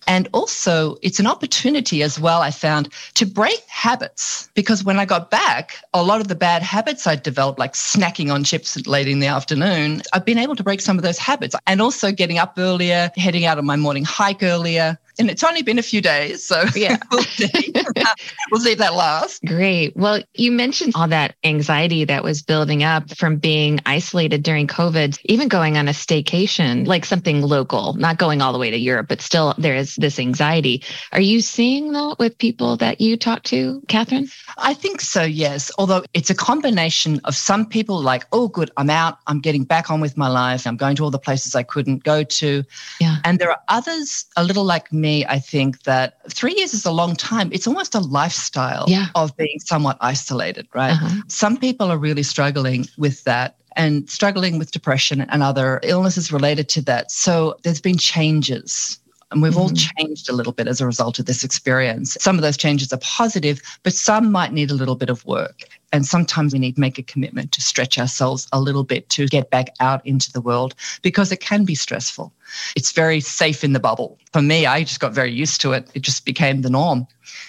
And 0.07 0.29
also, 0.33 0.95
it's 1.01 1.19
an 1.19 1.27
opportunity 1.27 2.01
as 2.01 2.17
well, 2.17 2.41
I 2.41 2.51
found, 2.51 2.89
to 3.15 3.25
break 3.25 3.61
habits 3.67 4.49
because 4.53 4.85
when 4.85 4.99
I 4.99 5.05
got 5.05 5.29
back, 5.29 5.77
a 5.93 6.01
lot 6.01 6.21
of 6.21 6.29
the 6.29 6.35
bad 6.35 6.63
habits 6.63 7.05
I'd 7.05 7.23
developed, 7.23 7.59
like 7.59 7.73
snacking 7.73 8.33
on 8.33 8.45
chips 8.45 8.77
late 8.87 9.09
in 9.09 9.19
the 9.19 9.27
afternoon, 9.27 10.01
I've 10.13 10.25
been 10.25 10.37
able 10.37 10.55
to 10.55 10.63
break 10.63 10.79
some 10.79 10.97
of 10.97 11.03
those 11.03 11.17
habits 11.17 11.55
and 11.67 11.81
also 11.81 12.11
getting 12.11 12.37
up 12.37 12.53
earlier, 12.57 13.11
heading 13.17 13.45
out 13.45 13.57
on 13.57 13.65
my 13.65 13.75
morning 13.75 14.05
hike 14.05 14.43
earlier, 14.43 14.97
and 15.19 15.29
it's 15.29 15.43
only 15.43 15.61
been 15.61 15.79
a 15.79 15.83
few 15.83 16.01
days, 16.01 16.43
so 16.43 16.63
yeah, 16.75 16.97
we'll 17.11 17.23
see. 17.23 17.73
we'll 18.51 18.61
see 18.61 18.71
if 18.73 18.77
that 18.79 18.93
lasts. 18.93 19.39
Great. 19.45 19.95
Well, 19.95 20.21
you 20.33 20.51
mentioned 20.51 20.93
all 20.95 21.07
that 21.07 21.35
anxiety 21.43 22.05
that 22.05 22.23
was 22.23 22.41
building 22.41 22.83
up 22.83 23.15
from 23.17 23.37
being 23.37 23.79
isolated 23.85 24.43
during 24.43 24.67
COVID, 24.67 25.19
even 25.25 25.47
going 25.47 25.77
on 25.77 25.87
a 25.87 25.91
staycation, 25.91 26.87
like 26.87 27.05
something 27.05 27.41
local, 27.41 27.93
not 27.93 28.17
going 28.17 28.41
all 28.41 28.53
the 28.53 28.59
way 28.59 28.69
to 28.71 28.77
Europe, 28.77 29.07
but 29.07 29.21
still 29.21 29.53
there 29.57 29.75
is 29.75 29.95
this 29.95 30.19
anxiety. 30.19 30.83
Are 31.11 31.21
you 31.21 31.41
seeing 31.41 31.93
that 31.93 32.15
with 32.19 32.37
people 32.37 32.77
that 32.77 32.99
you 32.99 33.17
talk 33.17 33.43
to, 33.43 33.81
Kathryn? 33.87 34.31
I 34.57 34.73
think 34.73 35.01
so, 35.01 35.23
yes. 35.23 35.71
Although 35.77 36.03
it's 36.13 36.29
a 36.29 36.35
combination 36.35 37.21
of 37.23 37.35
some 37.35 37.65
people 37.65 38.01
like, 38.01 38.25
oh, 38.31 38.47
good, 38.47 38.71
I'm 38.77 38.89
out, 38.89 39.19
I'm 39.27 39.39
getting 39.39 39.63
back 39.63 39.89
on 39.89 40.01
with 40.01 40.17
my 40.17 40.27
life, 40.27 40.67
I'm 40.67 40.77
going 40.77 40.95
to 40.97 41.03
all 41.03 41.11
the 41.11 41.19
places 41.19 41.55
I 41.55 41.63
couldn't 41.63 42.03
go 42.03 42.23
to. 42.23 42.63
Yeah. 42.99 43.17
And 43.23 43.39
there 43.39 43.49
are 43.49 43.61
others 43.69 44.25
a 44.35 44.43
little 44.43 44.63
like 44.63 44.91
me 44.91 45.04
me, 45.05 45.25
I 45.37 45.39
think 45.39 45.83
that 45.83 46.07
three 46.31 46.55
years 46.57 46.73
is 46.73 46.85
a 46.85 46.91
long 47.01 47.15
time. 47.15 47.47
It's 47.51 47.67
almost 47.67 47.93
a 47.95 47.99
lifestyle 47.99 48.85
yeah. 48.87 49.07
of 49.13 49.37
being 49.37 49.59
somewhat 49.59 49.97
isolated, 50.01 50.67
right? 50.73 50.93
Uh-huh. 50.93 51.21
Some 51.27 51.57
people 51.57 51.91
are 51.91 51.97
really 52.07 52.23
struggling 52.23 52.87
with 52.97 53.23
that 53.25 53.49
and 53.75 54.09
struggling 54.09 54.57
with 54.57 54.71
depression 54.71 55.21
and 55.21 55.43
other 55.43 55.79
illnesses 55.83 56.31
related 56.31 56.69
to 56.69 56.81
that. 56.89 57.11
So 57.11 57.57
there's 57.63 57.81
been 57.81 57.99
changes 57.99 58.99
and 59.31 59.41
we've 59.41 59.53
mm-hmm. 59.53 59.61
all 59.61 59.69
changed 59.69 60.29
a 60.29 60.33
little 60.33 60.53
bit 60.53 60.67
as 60.67 60.81
a 60.81 60.85
result 60.85 61.19
of 61.19 61.25
this 61.25 61.43
experience. 61.43 62.17
Some 62.19 62.35
of 62.37 62.41
those 62.41 62.57
changes 62.57 62.93
are 62.93 62.99
positive, 62.99 63.61
but 63.83 63.93
some 63.93 64.31
might 64.31 64.53
need 64.53 64.71
a 64.71 64.75
little 64.75 64.95
bit 64.95 65.09
of 65.09 65.25
work. 65.25 65.63
And 65.91 66.05
sometimes 66.05 66.53
we 66.53 66.59
need 66.59 66.75
to 66.75 66.81
make 66.81 66.97
a 66.97 67.03
commitment 67.03 67.51
to 67.53 67.61
stretch 67.61 67.97
ourselves 67.97 68.47
a 68.51 68.61
little 68.61 68.83
bit 68.83 69.09
to 69.09 69.27
get 69.27 69.49
back 69.49 69.69
out 69.79 70.05
into 70.05 70.31
the 70.31 70.41
world 70.41 70.75
because 71.01 71.31
it 71.31 71.39
can 71.39 71.65
be 71.65 71.75
stressful. 71.75 72.33
It's 72.75 72.91
very 72.91 73.19
safe 73.19 73.63
in 73.63 73.73
the 73.73 73.79
bubble. 73.79 74.17
For 74.33 74.41
me, 74.41 74.65
I 74.65 74.83
just 74.83 74.99
got 74.99 75.13
very 75.13 75.31
used 75.31 75.61
to 75.61 75.73
it. 75.73 75.89
It 75.93 76.01
just 76.01 76.25
became 76.25 76.61
the 76.61 76.69
norm. 76.69 77.07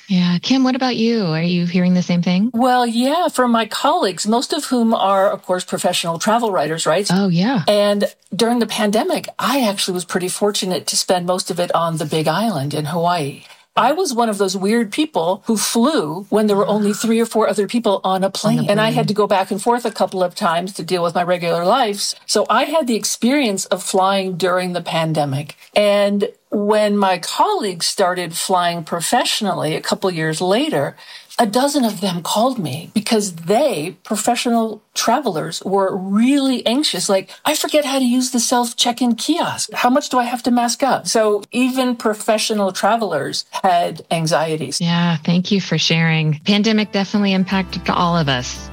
Yeah. 0.08 0.38
Kim, 0.38 0.62
what 0.62 0.76
about 0.76 0.96
you? 0.96 1.26
Are 1.26 1.42
you 1.42 1.66
hearing 1.66 1.94
the 1.94 2.02
same 2.02 2.22
thing? 2.22 2.50
Well, 2.54 2.86
yeah, 2.86 3.28
from 3.28 3.50
my 3.50 3.66
colleagues, 3.66 4.26
most 4.26 4.52
of 4.52 4.66
whom 4.66 4.94
are, 4.94 5.30
of 5.30 5.42
course, 5.42 5.64
professional 5.64 6.18
travel 6.18 6.52
writers, 6.52 6.86
right? 6.86 7.08
Oh, 7.12 7.28
yeah. 7.28 7.64
And 7.66 8.04
during 8.34 8.60
the 8.60 8.66
pandemic, 8.66 9.28
I 9.38 9.68
actually 9.68 9.94
was 9.94 10.04
pretty 10.04 10.28
fortunate 10.28 10.86
to 10.86 10.96
spend 10.96 11.26
most 11.26 11.50
of 11.50 11.58
it 11.58 11.74
on 11.74 11.96
the 11.96 12.06
Big 12.06 12.28
Island 12.28 12.72
in 12.72 12.86
Hawaii. 12.86 13.42
I 13.76 13.92
was 13.92 14.14
one 14.14 14.28
of 14.28 14.38
those 14.38 14.56
weird 14.56 14.90
people 14.90 15.42
who 15.46 15.56
flew 15.56 16.24
when 16.30 16.46
there 16.46 16.56
were 16.56 16.66
only 16.66 16.94
three 16.94 17.20
or 17.20 17.26
four 17.26 17.48
other 17.48 17.66
people 17.66 18.00
on 18.04 18.24
a 18.24 18.30
plane. 18.30 18.60
On 18.60 18.64
plane. 18.64 18.70
And 18.70 18.80
I 18.80 18.90
had 18.90 19.06
to 19.08 19.14
go 19.14 19.26
back 19.26 19.50
and 19.50 19.60
forth 19.60 19.84
a 19.84 19.90
couple 19.90 20.22
of 20.22 20.34
times 20.34 20.72
to 20.74 20.82
deal 20.82 21.02
with 21.02 21.14
my 21.14 21.22
regular 21.22 21.64
lives. 21.64 22.14
So 22.24 22.46
I 22.48 22.64
had 22.64 22.86
the 22.86 22.94
experience 22.94 23.66
of 23.66 23.82
flying 23.82 24.36
during 24.36 24.72
the 24.72 24.80
pandemic. 24.80 25.56
And 25.74 26.30
when 26.50 26.96
my 26.96 27.18
colleagues 27.18 27.86
started 27.86 28.34
flying 28.34 28.82
professionally 28.82 29.74
a 29.74 29.82
couple 29.82 30.10
years 30.10 30.40
later, 30.40 30.96
a 31.38 31.46
dozen 31.46 31.84
of 31.84 32.00
them 32.00 32.22
called 32.22 32.58
me 32.58 32.90
because 32.94 33.34
they, 33.34 33.96
professional 34.04 34.82
travelers, 34.94 35.62
were 35.64 35.94
really 35.94 36.64
anxious. 36.66 37.08
Like, 37.08 37.30
I 37.44 37.54
forget 37.54 37.84
how 37.84 37.98
to 37.98 38.04
use 38.04 38.30
the 38.30 38.40
self 38.40 38.76
check 38.76 39.02
in 39.02 39.14
kiosk. 39.14 39.70
How 39.72 39.90
much 39.90 40.08
do 40.08 40.18
I 40.18 40.24
have 40.24 40.42
to 40.44 40.50
mask 40.50 40.82
up? 40.82 41.06
So 41.06 41.42
even 41.52 41.96
professional 41.96 42.72
travelers 42.72 43.44
had 43.50 44.04
anxieties. 44.10 44.80
Yeah. 44.80 45.16
Thank 45.16 45.50
you 45.50 45.60
for 45.60 45.78
sharing. 45.78 46.40
Pandemic 46.40 46.92
definitely 46.92 47.32
impacted 47.32 47.88
all 47.90 48.16
of 48.16 48.28
us. 48.28 48.70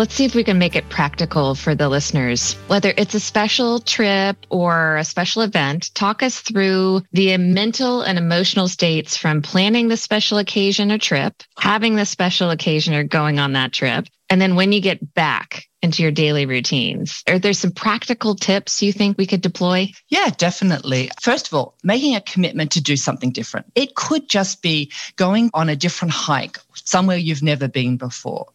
Let's 0.00 0.14
see 0.14 0.24
if 0.24 0.34
we 0.34 0.44
can 0.44 0.58
make 0.58 0.76
it 0.76 0.88
practical 0.88 1.54
for 1.54 1.74
the 1.74 1.90
listeners. 1.90 2.54
Whether 2.68 2.94
it's 2.96 3.14
a 3.14 3.20
special 3.20 3.80
trip 3.80 4.46
or 4.48 4.96
a 4.96 5.04
special 5.04 5.42
event, 5.42 5.94
talk 5.94 6.22
us 6.22 6.40
through 6.40 7.02
the 7.12 7.36
mental 7.36 8.00
and 8.00 8.16
emotional 8.16 8.66
states 8.66 9.18
from 9.18 9.42
planning 9.42 9.88
the 9.88 9.98
special 9.98 10.38
occasion 10.38 10.90
or 10.90 10.96
trip, 10.96 11.42
having 11.58 11.96
the 11.96 12.06
special 12.06 12.48
occasion 12.48 12.94
or 12.94 13.04
going 13.04 13.38
on 13.38 13.52
that 13.52 13.74
trip, 13.74 14.06
and 14.30 14.40
then 14.40 14.54
when 14.54 14.72
you 14.72 14.80
get 14.80 15.12
back 15.12 15.66
into 15.82 16.02
your 16.02 16.12
daily 16.12 16.46
routines. 16.46 17.22
Are 17.26 17.38
there 17.38 17.52
some 17.54 17.72
practical 17.72 18.34
tips 18.34 18.82
you 18.82 18.92
think 18.92 19.16
we 19.16 19.26
could 19.26 19.40
deploy? 19.40 19.88
Yeah, 20.08 20.28
definitely. 20.36 21.10
First 21.20 21.46
of 21.46 21.54
all, 21.54 21.74
making 21.82 22.14
a 22.14 22.20
commitment 22.20 22.72
to 22.72 22.82
do 22.82 22.96
something 22.96 23.32
different. 23.32 23.66
It 23.74 23.94
could 23.94 24.28
just 24.28 24.60
be 24.62 24.92
going 25.16 25.50
on 25.54 25.68
a 25.68 25.76
different 25.76 26.12
hike 26.12 26.58
somewhere 26.74 27.16
you've 27.16 27.42
never 27.42 27.66
been 27.66 27.96
before 27.96 28.46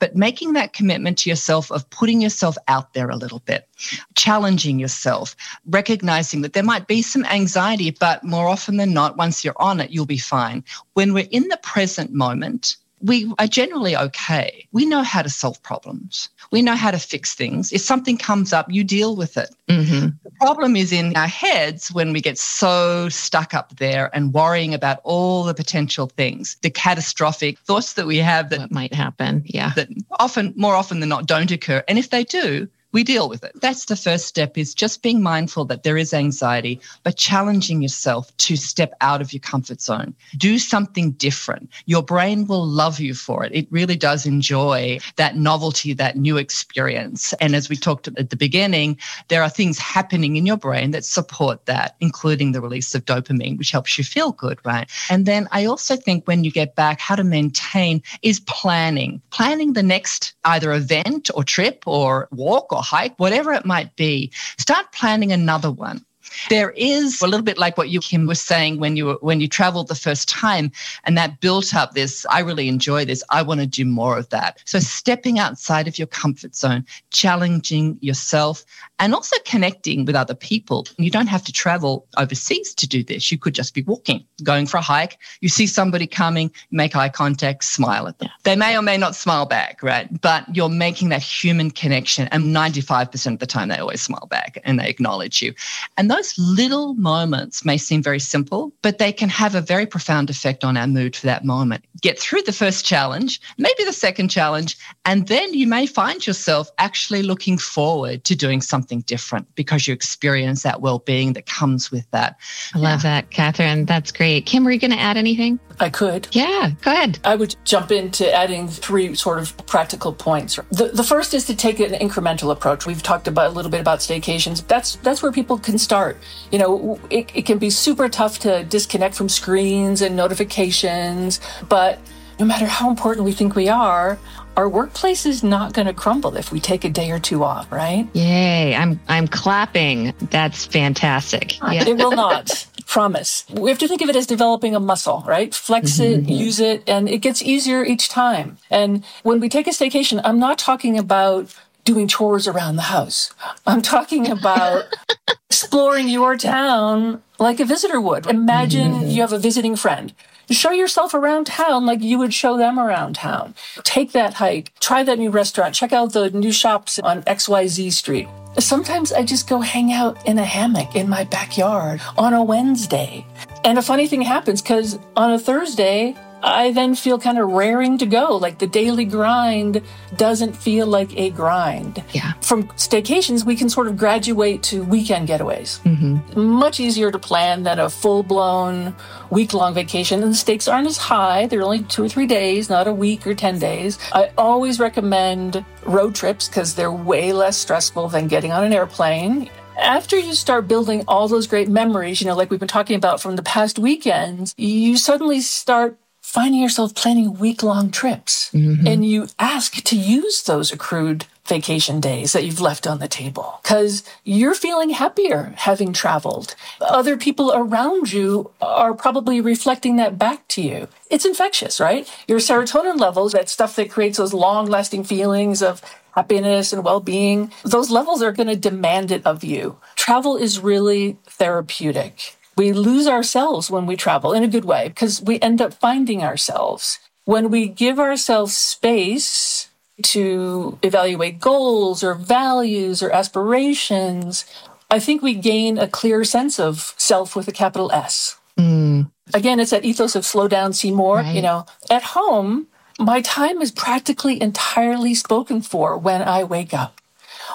but 0.00 0.16
making 0.16 0.54
that 0.54 0.72
commitment 0.72 1.18
to 1.18 1.30
yourself 1.30 1.70
of 1.70 1.88
putting 1.90 2.20
yourself 2.20 2.56
out 2.66 2.94
there 2.94 3.10
a 3.10 3.16
little 3.16 3.38
bit, 3.40 3.68
challenging 4.16 4.80
yourself, 4.80 5.36
recognizing 5.66 6.40
that 6.40 6.54
there 6.54 6.64
might 6.64 6.88
be 6.88 7.02
some 7.02 7.24
anxiety, 7.26 7.90
but 7.92 8.24
more 8.24 8.48
often 8.48 8.78
than 8.78 8.92
not, 8.92 9.16
once 9.16 9.44
you're 9.44 9.62
on 9.62 9.78
it, 9.78 9.90
you'll 9.90 10.06
be 10.06 10.18
fine. 10.18 10.64
When 10.94 11.14
we're 11.14 11.28
in 11.30 11.46
the 11.48 11.60
present 11.62 12.12
moment, 12.12 12.76
we 13.00 13.32
are 13.38 13.46
generally 13.46 13.96
okay. 13.96 14.66
We 14.72 14.84
know 14.84 15.02
how 15.02 15.22
to 15.22 15.30
solve 15.30 15.62
problems. 15.62 16.28
We 16.50 16.62
know 16.62 16.74
how 16.74 16.90
to 16.90 16.98
fix 16.98 17.34
things. 17.34 17.72
If 17.72 17.80
something 17.80 18.18
comes 18.18 18.52
up, 18.52 18.66
you 18.70 18.84
deal 18.84 19.16
with 19.16 19.36
it. 19.36 19.54
Mm-hmm. 19.68 20.08
The 20.22 20.30
problem 20.40 20.76
is 20.76 20.92
in 20.92 21.16
our 21.16 21.26
heads 21.26 21.92
when 21.92 22.12
we 22.12 22.20
get 22.20 22.38
so 22.38 23.08
stuck 23.08 23.54
up 23.54 23.76
there 23.76 24.14
and 24.14 24.34
worrying 24.34 24.74
about 24.74 25.00
all 25.04 25.44
the 25.44 25.54
potential 25.54 26.06
things, 26.16 26.56
the 26.62 26.70
catastrophic 26.70 27.58
thoughts 27.60 27.94
that 27.94 28.06
we 28.06 28.18
have 28.18 28.50
that 28.50 28.60
what 28.60 28.70
might 28.70 28.94
happen. 28.94 29.42
Yeah. 29.46 29.72
That 29.76 29.88
often, 30.18 30.52
more 30.56 30.74
often 30.74 31.00
than 31.00 31.08
not, 31.08 31.26
don't 31.26 31.50
occur. 31.50 31.82
And 31.88 31.98
if 31.98 32.10
they 32.10 32.24
do, 32.24 32.68
we 32.92 33.04
deal 33.04 33.28
with 33.28 33.44
it. 33.44 33.52
That's 33.60 33.84
the 33.84 33.96
first 33.96 34.26
step 34.26 34.58
is 34.58 34.74
just 34.74 35.02
being 35.02 35.22
mindful 35.22 35.64
that 35.66 35.82
there 35.82 35.96
is 35.96 36.12
anxiety, 36.12 36.80
but 37.02 37.16
challenging 37.16 37.82
yourself 37.82 38.36
to 38.38 38.56
step 38.56 38.94
out 39.00 39.20
of 39.20 39.32
your 39.32 39.40
comfort 39.40 39.80
zone. 39.80 40.14
Do 40.36 40.58
something 40.58 41.12
different. 41.12 41.70
Your 41.86 42.02
brain 42.02 42.46
will 42.46 42.66
love 42.66 43.00
you 43.00 43.14
for 43.14 43.44
it. 43.44 43.52
It 43.54 43.68
really 43.70 43.96
does 43.96 44.26
enjoy 44.26 44.98
that 45.16 45.36
novelty, 45.36 45.92
that 45.94 46.16
new 46.16 46.36
experience. 46.36 47.32
And 47.34 47.54
as 47.54 47.68
we 47.68 47.76
talked 47.76 48.08
at 48.08 48.30
the 48.30 48.36
beginning, 48.36 48.98
there 49.28 49.42
are 49.42 49.50
things 49.50 49.78
happening 49.78 50.36
in 50.36 50.46
your 50.46 50.56
brain 50.56 50.90
that 50.90 51.04
support 51.04 51.66
that, 51.66 51.96
including 52.00 52.52
the 52.52 52.60
release 52.60 52.94
of 52.94 53.04
dopamine, 53.04 53.58
which 53.58 53.70
helps 53.70 53.96
you 53.98 54.04
feel 54.04 54.32
good, 54.32 54.58
right? 54.64 54.90
And 55.08 55.26
then 55.26 55.48
I 55.52 55.64
also 55.64 55.96
think 55.96 56.26
when 56.26 56.44
you 56.44 56.50
get 56.50 56.74
back, 56.74 57.00
how 57.00 57.16
to 57.16 57.24
maintain 57.24 58.02
is 58.22 58.40
planning, 58.40 59.22
planning 59.30 59.74
the 59.74 59.82
next 59.82 60.34
either 60.44 60.72
event 60.72 61.30
or 61.34 61.44
trip 61.44 61.82
or 61.86 62.28
walk 62.30 62.72
or 62.72 62.82
hike, 62.82 63.18
whatever 63.18 63.52
it 63.52 63.64
might 63.64 63.94
be, 63.96 64.30
start 64.58 64.92
planning 64.92 65.32
another 65.32 65.70
one. 65.70 66.04
There 66.48 66.70
is 66.72 67.20
a 67.20 67.26
little 67.26 67.44
bit 67.44 67.58
like 67.58 67.76
what 67.76 67.90
you 67.90 68.00
Kim 68.00 68.26
was 68.26 68.40
saying 68.40 68.78
when 68.78 68.96
you 68.96 69.18
when 69.20 69.40
you 69.40 69.48
traveled 69.48 69.88
the 69.88 69.94
first 69.94 70.28
time 70.28 70.70
and 71.04 71.16
that 71.16 71.40
built 71.40 71.74
up 71.74 71.92
this 71.92 72.26
I 72.30 72.40
really 72.40 72.68
enjoy 72.68 73.04
this 73.04 73.22
I 73.30 73.42
want 73.42 73.60
to 73.60 73.66
do 73.66 73.84
more 73.84 74.18
of 74.18 74.28
that. 74.30 74.58
So 74.64 74.78
stepping 74.78 75.38
outside 75.38 75.88
of 75.88 75.98
your 75.98 76.06
comfort 76.06 76.54
zone, 76.54 76.84
challenging 77.10 77.98
yourself 78.00 78.64
and 79.00 79.14
also 79.14 79.36
connecting 79.46 80.04
with 80.04 80.14
other 80.14 80.34
people. 80.34 80.86
You 80.98 81.10
don't 81.10 81.26
have 81.26 81.42
to 81.44 81.52
travel 81.52 82.06
overseas 82.18 82.74
to 82.74 82.86
do 82.86 83.02
this. 83.02 83.32
You 83.32 83.38
could 83.38 83.54
just 83.54 83.74
be 83.74 83.82
walking, 83.82 84.24
going 84.42 84.66
for 84.66 84.76
a 84.76 84.82
hike. 84.82 85.18
You 85.40 85.48
see 85.48 85.66
somebody 85.66 86.06
coming, 86.06 86.50
make 86.70 86.94
eye 86.94 87.08
contact, 87.08 87.64
smile 87.64 88.06
at 88.08 88.18
them. 88.18 88.28
They 88.44 88.56
may 88.56 88.76
or 88.76 88.82
may 88.82 88.98
not 88.98 89.16
smile 89.16 89.46
back, 89.46 89.82
right? 89.82 90.08
But 90.20 90.54
you're 90.54 90.68
making 90.68 91.08
that 91.08 91.22
human 91.22 91.70
connection. 91.70 92.28
And 92.30 92.54
95% 92.54 93.32
of 93.32 93.38
the 93.38 93.46
time, 93.46 93.68
they 93.68 93.78
always 93.78 94.02
smile 94.02 94.26
back 94.28 94.58
and 94.64 94.78
they 94.78 94.88
acknowledge 94.88 95.40
you. 95.40 95.54
And 95.96 96.10
those 96.10 96.19
little 96.38 96.94
moments 96.94 97.64
may 97.64 97.76
seem 97.78 98.02
very 98.02 98.20
simple, 98.20 98.72
but 98.82 98.98
they 98.98 99.12
can 99.12 99.28
have 99.28 99.54
a 99.54 99.60
very 99.60 99.86
profound 99.86 100.30
effect 100.30 100.64
on 100.64 100.76
our 100.76 100.86
mood 100.86 101.16
for 101.16 101.26
that 101.26 101.44
moment. 101.44 101.84
Get 102.00 102.18
through 102.18 102.42
the 102.42 102.52
first 102.52 102.84
challenge, 102.84 103.40
maybe 103.58 103.84
the 103.84 103.92
second 103.92 104.28
challenge, 104.28 104.76
and 105.04 105.28
then 105.28 105.54
you 105.54 105.66
may 105.66 105.86
find 105.86 106.26
yourself 106.26 106.70
actually 106.78 107.22
looking 107.22 107.58
forward 107.58 108.24
to 108.24 108.34
doing 108.34 108.60
something 108.60 108.80
something 108.80 109.00
different 109.02 109.54
because 109.54 109.86
you 109.86 109.94
experience 109.94 110.62
that 110.62 110.80
well 110.80 110.98
being 111.00 111.34
that 111.34 111.46
comes 111.46 111.90
with 111.90 112.10
that. 112.10 112.36
I 112.74 112.78
love 112.78 113.04
yeah. 113.04 113.20
that, 113.20 113.30
Kathryn. 113.30 113.86
That's 113.86 114.10
great. 114.10 114.46
Kim, 114.46 114.64
were 114.64 114.70
you 114.70 114.78
going 114.78 114.90
to 114.90 114.98
add 114.98 115.16
anything? 115.16 115.60
I 115.80 115.88
could. 115.88 116.28
Yeah, 116.32 116.72
go 116.82 116.92
ahead. 116.92 117.18
I 117.24 117.36
would 117.36 117.56
jump 117.64 117.90
into 117.90 118.30
adding 118.32 118.68
three 118.68 119.14
sort 119.14 119.38
of 119.38 119.56
practical 119.66 120.12
points. 120.12 120.58
The, 120.70 120.88
the 120.88 121.02
first 121.02 121.32
is 121.32 121.46
to 121.46 121.56
take 121.56 121.80
an 121.80 121.92
incremental 121.92 122.52
approach. 122.52 122.84
We've 122.84 123.02
talked 123.02 123.26
about 123.26 123.50
a 123.50 123.54
little 123.54 123.70
bit 123.70 123.80
about 123.80 124.00
staycations. 124.00 124.66
That's 124.66 124.96
that's 124.96 125.22
where 125.22 125.32
people 125.32 125.58
can 125.58 125.78
start. 125.78 126.18
You 126.52 126.58
know, 126.58 127.00
it, 127.08 127.30
it 127.34 127.46
can 127.46 127.58
be 127.58 127.70
super 127.70 128.10
tough 128.10 128.38
to 128.40 128.62
disconnect 128.64 129.14
from 129.14 129.30
screens 129.30 130.02
and 130.02 130.14
notifications, 130.14 131.40
but 131.68 131.98
no 132.38 132.46
matter 132.46 132.66
how 132.66 132.88
important 132.88 133.24
we 133.24 133.32
think 133.32 133.54
we 133.54 133.68
are, 133.68 134.18
our 134.60 134.68
workplace 134.68 135.24
is 135.24 135.42
not 135.42 135.72
going 135.72 135.86
to 135.86 135.94
crumble 135.94 136.36
if 136.36 136.52
we 136.52 136.60
take 136.60 136.84
a 136.84 136.90
day 136.90 137.10
or 137.10 137.18
two 137.18 137.42
off, 137.44 137.72
right? 137.72 138.06
Yay! 138.12 138.74
I'm 138.74 139.00
I'm 139.08 139.26
clapping. 139.26 140.12
That's 140.30 140.66
fantastic. 140.66 141.58
Yeah. 141.60 141.88
It 141.88 141.96
will 141.96 142.12
not. 142.12 142.66
promise. 142.86 143.46
We 143.52 143.70
have 143.70 143.78
to 143.78 143.86
think 143.86 144.02
of 144.02 144.08
it 144.08 144.16
as 144.16 144.26
developing 144.26 144.74
a 144.74 144.80
muscle, 144.80 145.22
right? 145.24 145.54
Flex 145.54 145.92
mm-hmm. 145.92 146.28
it, 146.28 146.28
use 146.28 146.58
it, 146.58 146.82
and 146.88 147.08
it 147.08 147.18
gets 147.18 147.40
easier 147.40 147.84
each 147.84 148.08
time. 148.08 148.58
And 148.68 149.04
when 149.22 149.38
we 149.38 149.48
take 149.48 149.68
a 149.68 149.70
staycation, 149.70 150.20
I'm 150.24 150.40
not 150.40 150.58
talking 150.58 150.98
about 150.98 151.54
doing 151.84 152.08
chores 152.08 152.48
around 152.48 152.74
the 152.76 152.90
house. 152.90 153.32
I'm 153.64 153.80
talking 153.80 154.28
about 154.28 154.86
exploring 155.48 156.08
your 156.08 156.36
town 156.36 157.22
like 157.38 157.60
a 157.60 157.64
visitor 157.64 158.00
would. 158.00 158.26
Imagine 158.26 158.92
mm-hmm. 158.92 159.08
you 159.08 159.20
have 159.20 159.32
a 159.32 159.38
visiting 159.38 159.76
friend 159.76 160.12
show 160.50 160.72
yourself 160.72 161.14
around 161.14 161.46
town 161.46 161.86
like 161.86 162.02
you 162.02 162.18
would 162.18 162.34
show 162.34 162.56
them 162.56 162.78
around 162.78 163.14
town. 163.14 163.54
Take 163.82 164.12
that 164.12 164.34
hike, 164.34 164.72
try 164.80 165.02
that 165.02 165.18
new 165.18 165.30
restaurant, 165.30 165.74
check 165.74 165.92
out 165.92 166.12
the 166.12 166.30
new 166.30 166.52
shops 166.52 166.98
on 166.98 167.22
XYZ 167.22 167.92
Street. 167.92 168.28
Sometimes 168.58 169.12
I 169.12 169.22
just 169.22 169.48
go 169.48 169.60
hang 169.60 169.92
out 169.92 170.26
in 170.26 170.38
a 170.38 170.44
hammock 170.44 170.96
in 170.96 171.08
my 171.08 171.24
backyard 171.24 172.00
on 172.18 172.34
a 172.34 172.42
Wednesday. 172.42 173.24
And 173.64 173.78
a 173.78 173.82
funny 173.82 174.08
thing 174.08 174.22
happens 174.22 174.60
because 174.60 174.98
on 175.16 175.32
a 175.32 175.38
Thursday, 175.38 176.16
I 176.42 176.72
then 176.72 176.94
feel 176.94 177.18
kind 177.18 177.38
of 177.38 177.48
raring 177.50 177.98
to 177.98 178.06
go. 178.06 178.36
Like 178.36 178.58
the 178.58 178.66
daily 178.66 179.04
grind 179.04 179.82
doesn't 180.16 180.56
feel 180.56 180.86
like 180.86 181.16
a 181.16 181.30
grind. 181.30 182.02
Yeah. 182.12 182.32
From 182.40 182.68
staycations, 182.68 183.44
we 183.44 183.56
can 183.56 183.68
sort 183.68 183.86
of 183.86 183.96
graduate 183.96 184.62
to 184.64 184.82
weekend 184.84 185.28
getaways. 185.28 185.80
Mm-hmm. 185.82 186.40
Much 186.40 186.80
easier 186.80 187.10
to 187.10 187.18
plan 187.18 187.62
than 187.62 187.78
a 187.78 187.90
full 187.90 188.22
blown 188.22 188.94
week 189.30 189.54
long 189.54 189.74
vacation. 189.74 190.22
And 190.22 190.32
the 190.32 190.36
stakes 190.36 190.68
aren't 190.68 190.86
as 190.86 190.96
high. 190.96 191.46
They're 191.46 191.62
only 191.62 191.82
two 191.84 192.04
or 192.04 192.08
three 192.08 192.26
days, 192.26 192.68
not 192.68 192.86
a 192.86 192.92
week 192.92 193.26
or 193.26 193.34
10 193.34 193.58
days. 193.58 193.98
I 194.12 194.30
always 194.36 194.80
recommend 194.80 195.64
road 195.84 196.14
trips 196.14 196.48
because 196.48 196.74
they're 196.74 196.92
way 196.92 197.32
less 197.32 197.56
stressful 197.56 198.08
than 198.08 198.28
getting 198.28 198.52
on 198.52 198.64
an 198.64 198.72
airplane 198.72 199.50
after 199.80 200.18
you 200.18 200.34
start 200.34 200.68
building 200.68 201.04
all 201.08 201.26
those 201.26 201.46
great 201.46 201.68
memories, 201.68 202.20
you 202.20 202.26
know, 202.26 202.36
like 202.36 202.50
we've 202.50 202.60
been 202.60 202.68
talking 202.68 202.96
about 202.96 203.20
from 203.20 203.36
the 203.36 203.42
past 203.42 203.78
weekends, 203.78 204.54
you 204.56 204.96
suddenly 204.96 205.40
start 205.40 205.96
finding 206.30 206.60
yourself 206.60 206.94
planning 206.94 207.36
week 207.38 207.60
long 207.60 207.90
trips 207.90 208.52
mm-hmm. 208.54 208.86
and 208.86 209.04
you 209.04 209.26
ask 209.40 209.82
to 209.82 209.96
use 209.96 210.44
those 210.44 210.72
accrued 210.72 211.26
vacation 211.44 211.98
days 211.98 212.32
that 212.32 212.44
you've 212.44 212.60
left 212.60 212.86
on 212.86 213.00
the 213.00 213.08
table 213.08 213.58
because 213.64 214.04
you're 214.22 214.54
feeling 214.54 214.90
happier 214.90 215.52
having 215.56 215.92
traveled. 215.92 216.54
Other 216.80 217.16
people 217.16 217.52
around 217.52 218.12
you 218.12 218.48
are 218.62 218.94
probably 218.94 219.40
reflecting 219.40 219.96
that 219.96 220.20
back 220.20 220.46
to 220.46 220.62
you. 220.62 220.86
It's 221.10 221.26
infectious, 221.26 221.80
right? 221.80 222.08
Your 222.28 222.38
serotonin 222.38 223.00
levels, 223.00 223.32
that 223.32 223.48
stuff 223.48 223.74
that 223.74 223.90
creates 223.90 224.18
those 224.18 224.32
long 224.32 224.66
lasting 224.66 225.02
feelings 225.02 225.60
of 225.62 225.82
happiness 226.14 226.72
and 226.72 226.84
well-being, 226.84 227.50
those 227.64 227.90
levels 227.90 228.22
are 228.22 228.30
going 228.30 228.48
to 228.48 228.54
demand 228.54 229.10
it 229.10 229.26
of 229.26 229.42
you. 229.42 229.78
Travel 229.96 230.36
is 230.36 230.60
really 230.60 231.18
therapeutic. 231.26 232.36
We 232.60 232.74
lose 232.74 233.06
ourselves 233.06 233.70
when 233.70 233.86
we 233.86 233.96
travel 233.96 234.34
in 234.34 234.42
a 234.42 234.46
good 234.46 234.66
way 234.66 234.88
because 234.88 235.22
we 235.22 235.40
end 235.40 235.62
up 235.62 235.72
finding 235.72 236.22
ourselves. 236.22 236.98
When 237.24 237.50
we 237.50 237.66
give 237.66 237.98
ourselves 237.98 238.54
space 238.54 239.70
to 240.02 240.78
evaluate 240.82 241.40
goals 241.40 242.04
or 242.04 242.12
values 242.12 243.02
or 243.02 243.10
aspirations, 243.12 244.44
I 244.90 244.98
think 244.98 245.22
we 245.22 245.32
gain 245.32 245.78
a 245.78 245.88
clear 245.88 246.22
sense 246.22 246.60
of 246.60 246.92
self 246.98 247.34
with 247.34 247.48
a 247.48 247.52
capital 247.52 247.90
S. 247.92 248.38
Mm. 248.58 249.10
Again, 249.32 249.58
it's 249.58 249.70
that 249.70 249.86
ethos 249.86 250.14
of 250.14 250.26
slow 250.26 250.46
down, 250.46 250.74
see 250.74 250.90
more. 250.90 251.16
Right. 251.16 251.34
You 251.34 251.40
know, 251.40 251.64
at 251.88 252.02
home, 252.02 252.66
my 252.98 253.22
time 253.22 253.62
is 253.62 253.70
practically 253.72 254.38
entirely 254.38 255.14
spoken 255.14 255.62
for 255.62 255.96
when 255.96 256.20
I 256.20 256.44
wake 256.44 256.74
up. 256.74 257.00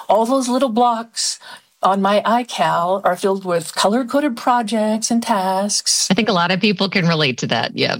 All 0.08 0.26
those 0.26 0.48
little 0.48 0.68
blocks 0.68 1.38
on 1.86 2.02
my 2.02 2.20
iCal 2.22 3.00
are 3.04 3.16
filled 3.16 3.44
with 3.44 3.74
color 3.76 4.04
coded 4.04 4.36
projects 4.36 5.08
and 5.10 5.22
tasks. 5.22 6.10
I 6.10 6.14
think 6.14 6.28
a 6.28 6.32
lot 6.32 6.50
of 6.50 6.60
people 6.60 6.88
can 6.88 7.06
relate 7.06 7.38
to 7.38 7.46
that. 7.46 7.76
Yeah. 7.76 7.98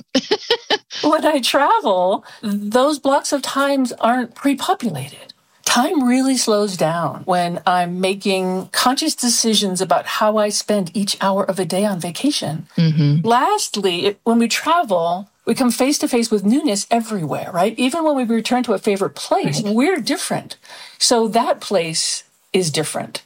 when 1.04 1.24
I 1.24 1.40
travel, 1.40 2.24
those 2.42 2.98
blocks 2.98 3.32
of 3.32 3.42
times 3.42 3.92
aren't 3.92 4.34
pre 4.34 4.56
populated. 4.56 5.32
Time 5.64 6.06
really 6.06 6.36
slows 6.36 6.76
down 6.76 7.22
when 7.24 7.60
I'm 7.66 8.00
making 8.00 8.68
conscious 8.68 9.14
decisions 9.14 9.80
about 9.80 10.06
how 10.06 10.36
I 10.36 10.48
spend 10.48 10.90
each 10.94 11.16
hour 11.20 11.44
of 11.44 11.58
a 11.58 11.64
day 11.64 11.84
on 11.84 12.00
vacation. 12.00 12.66
Mm-hmm. 12.76 13.26
Lastly, 13.26 14.16
when 14.24 14.38
we 14.38 14.48
travel, 14.48 15.28
we 15.44 15.54
come 15.54 15.70
face 15.70 15.98
to 15.98 16.08
face 16.08 16.30
with 16.30 16.44
newness 16.44 16.86
everywhere, 16.90 17.50
right? 17.52 17.78
Even 17.78 18.04
when 18.04 18.16
we 18.16 18.24
return 18.24 18.62
to 18.64 18.74
a 18.74 18.78
favorite 18.78 19.14
place, 19.14 19.62
right. 19.62 19.74
we're 19.74 20.00
different. 20.00 20.56
So 20.98 21.28
that 21.28 21.60
place 21.60 22.24
is 22.52 22.70
different. 22.70 23.22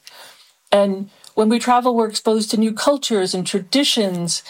And 0.72 1.11
when 1.35 1.48
we 1.48 1.59
travel, 1.59 1.94
we're 1.94 2.09
exposed 2.09 2.50
to 2.50 2.56
new 2.56 2.72
cultures 2.72 3.35
and 3.35 3.46
traditions 3.46 4.42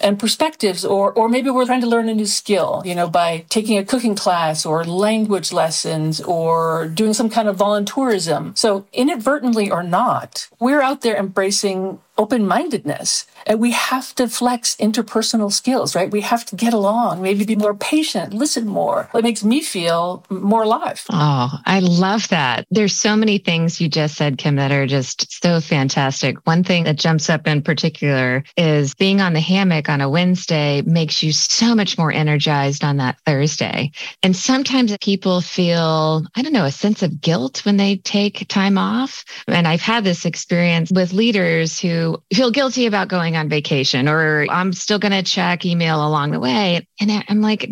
and 0.00 0.18
perspectives, 0.18 0.84
or, 0.84 1.12
or 1.12 1.28
maybe 1.28 1.50
we're 1.50 1.66
trying 1.66 1.80
to 1.80 1.88
learn 1.88 2.08
a 2.08 2.14
new 2.14 2.26
skill, 2.26 2.82
you 2.84 2.94
know, 2.94 3.08
by 3.08 3.44
taking 3.48 3.76
a 3.78 3.84
cooking 3.84 4.14
class 4.14 4.64
or 4.64 4.84
language 4.84 5.52
lessons 5.52 6.20
or 6.20 6.86
doing 6.86 7.12
some 7.12 7.28
kind 7.28 7.48
of 7.48 7.56
volunteerism. 7.56 8.56
So 8.56 8.86
inadvertently 8.92 9.70
or 9.70 9.82
not, 9.82 10.48
we're 10.60 10.80
out 10.80 11.00
there 11.00 11.16
embracing 11.16 11.98
open 12.18 12.46
mindedness. 12.46 13.26
And 13.46 13.60
we 13.60 13.70
have 13.70 14.14
to 14.16 14.28
flex 14.28 14.76
interpersonal 14.76 15.52
skills, 15.52 15.94
right? 15.94 16.10
We 16.10 16.20
have 16.20 16.44
to 16.46 16.56
get 16.56 16.74
along, 16.74 17.22
maybe 17.22 17.44
be 17.44 17.56
more 17.56 17.74
patient, 17.74 18.34
listen 18.34 18.66
more. 18.66 19.08
It 19.14 19.22
makes 19.22 19.44
me 19.44 19.62
feel 19.62 20.24
more 20.28 20.64
alive. 20.64 21.04
Oh, 21.10 21.58
I 21.64 21.78
love 21.78 22.28
that. 22.28 22.66
There's 22.70 22.94
so 22.94 23.16
many 23.16 23.38
things 23.38 23.80
you 23.80 23.88
just 23.88 24.16
said, 24.16 24.36
Kim, 24.36 24.56
that 24.56 24.72
are 24.72 24.86
just 24.86 25.40
so 25.42 25.60
fantastic. 25.60 26.46
One 26.46 26.64
thing 26.64 26.84
that 26.84 26.96
jumps 26.96 27.30
up 27.30 27.46
in 27.46 27.62
particular 27.62 28.44
is 28.56 28.94
being 28.94 29.20
on 29.20 29.32
the 29.32 29.40
hammock 29.40 29.88
on 29.88 30.00
a 30.00 30.10
Wednesday 30.10 30.82
makes 30.82 31.22
you 31.22 31.32
so 31.32 31.74
much 31.74 31.96
more 31.96 32.12
energized 32.12 32.84
on 32.84 32.96
that 32.98 33.18
Thursday. 33.24 33.92
And 34.22 34.36
sometimes 34.36 34.96
people 34.98 35.40
feel, 35.40 36.26
I 36.34 36.42
don't 36.42 36.52
know, 36.52 36.64
a 36.64 36.72
sense 36.72 37.02
of 37.02 37.20
guilt 37.20 37.64
when 37.64 37.76
they 37.76 37.96
take 37.96 38.46
time 38.48 38.76
off. 38.76 39.24
And 39.46 39.68
I've 39.68 39.80
had 39.80 40.04
this 40.04 40.24
experience 40.24 40.90
with 40.92 41.12
leaders 41.12 41.78
who 41.78 42.07
feel 42.32 42.50
guilty 42.50 42.86
about 42.86 43.08
going 43.08 43.36
on 43.36 43.48
vacation 43.48 44.08
or 44.08 44.46
I'm 44.50 44.72
still 44.72 44.98
going 44.98 45.12
to 45.12 45.22
check 45.22 45.64
email 45.64 46.06
along 46.06 46.32
the 46.32 46.40
way. 46.40 46.86
And 47.00 47.24
I'm 47.28 47.40
like, 47.40 47.70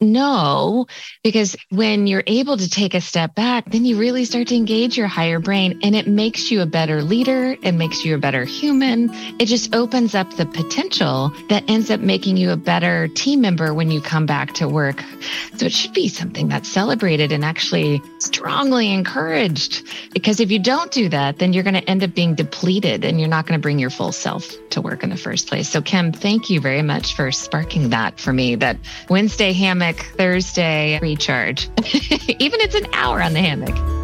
no, 0.00 0.86
because 1.24 1.56
when 1.70 2.06
you're 2.06 2.22
able 2.26 2.56
to 2.56 2.70
take 2.70 2.94
a 2.94 3.00
step 3.00 3.34
back, 3.34 3.68
then 3.70 3.84
you 3.84 3.98
really 3.98 4.24
start 4.24 4.46
to 4.48 4.54
engage 4.54 4.96
your 4.96 5.08
higher 5.08 5.40
brain 5.40 5.80
and 5.82 5.96
it 5.96 6.06
makes 6.06 6.52
you 6.52 6.62
a 6.62 6.66
better 6.66 7.02
leader. 7.02 7.56
It 7.62 7.72
makes 7.72 8.04
you 8.04 8.14
a 8.14 8.18
better 8.18 8.44
human. 8.44 9.10
It 9.40 9.46
just 9.46 9.74
opens 9.74 10.14
up 10.14 10.32
the 10.34 10.46
potential 10.46 11.32
that 11.48 11.64
ends 11.66 11.90
up 11.90 11.98
making 11.98 12.36
you 12.36 12.52
a 12.52 12.56
better 12.56 13.08
team 13.08 13.40
member 13.40 13.74
when 13.74 13.90
you 13.90 14.00
come 14.00 14.24
back 14.24 14.54
to 14.54 14.68
work. 14.68 15.02
So 15.56 15.66
it 15.66 15.72
should 15.72 15.94
be 15.94 16.08
something 16.08 16.46
that's 16.46 16.68
celebrated 16.68 17.32
and 17.32 17.44
actually 17.44 18.00
strongly 18.28 18.92
encouraged. 18.92 19.84
Because 20.12 20.40
if 20.40 20.50
you 20.50 20.58
don't 20.58 20.90
do 20.92 21.08
that, 21.08 21.38
then 21.38 21.52
you're 21.52 21.64
going 21.64 21.74
to 21.74 21.90
end 21.90 22.02
up 22.02 22.14
being 22.14 22.34
depleted 22.34 23.04
and 23.04 23.18
you're 23.18 23.28
not 23.28 23.46
going 23.46 23.58
to 23.58 23.62
bring 23.62 23.78
your 23.78 23.90
full 23.90 24.12
self 24.12 24.54
to 24.70 24.80
work 24.80 25.02
in 25.02 25.10
the 25.10 25.16
first 25.16 25.48
place. 25.48 25.68
So, 25.68 25.82
Kim, 25.82 26.12
thank 26.12 26.50
you 26.50 26.60
very 26.60 26.82
much 26.82 27.16
for 27.16 27.32
sparking 27.32 27.90
that 27.90 28.20
for 28.20 28.32
me. 28.32 28.54
That 28.54 28.76
Wednesday 29.08 29.52
hammock 29.52 29.96
Thursday 30.16 30.98
recharge. 31.00 31.68
Even 32.38 32.60
it's 32.60 32.74
an 32.74 32.86
hour 32.92 33.22
on 33.22 33.32
the 33.32 33.40
hammock. 33.40 33.97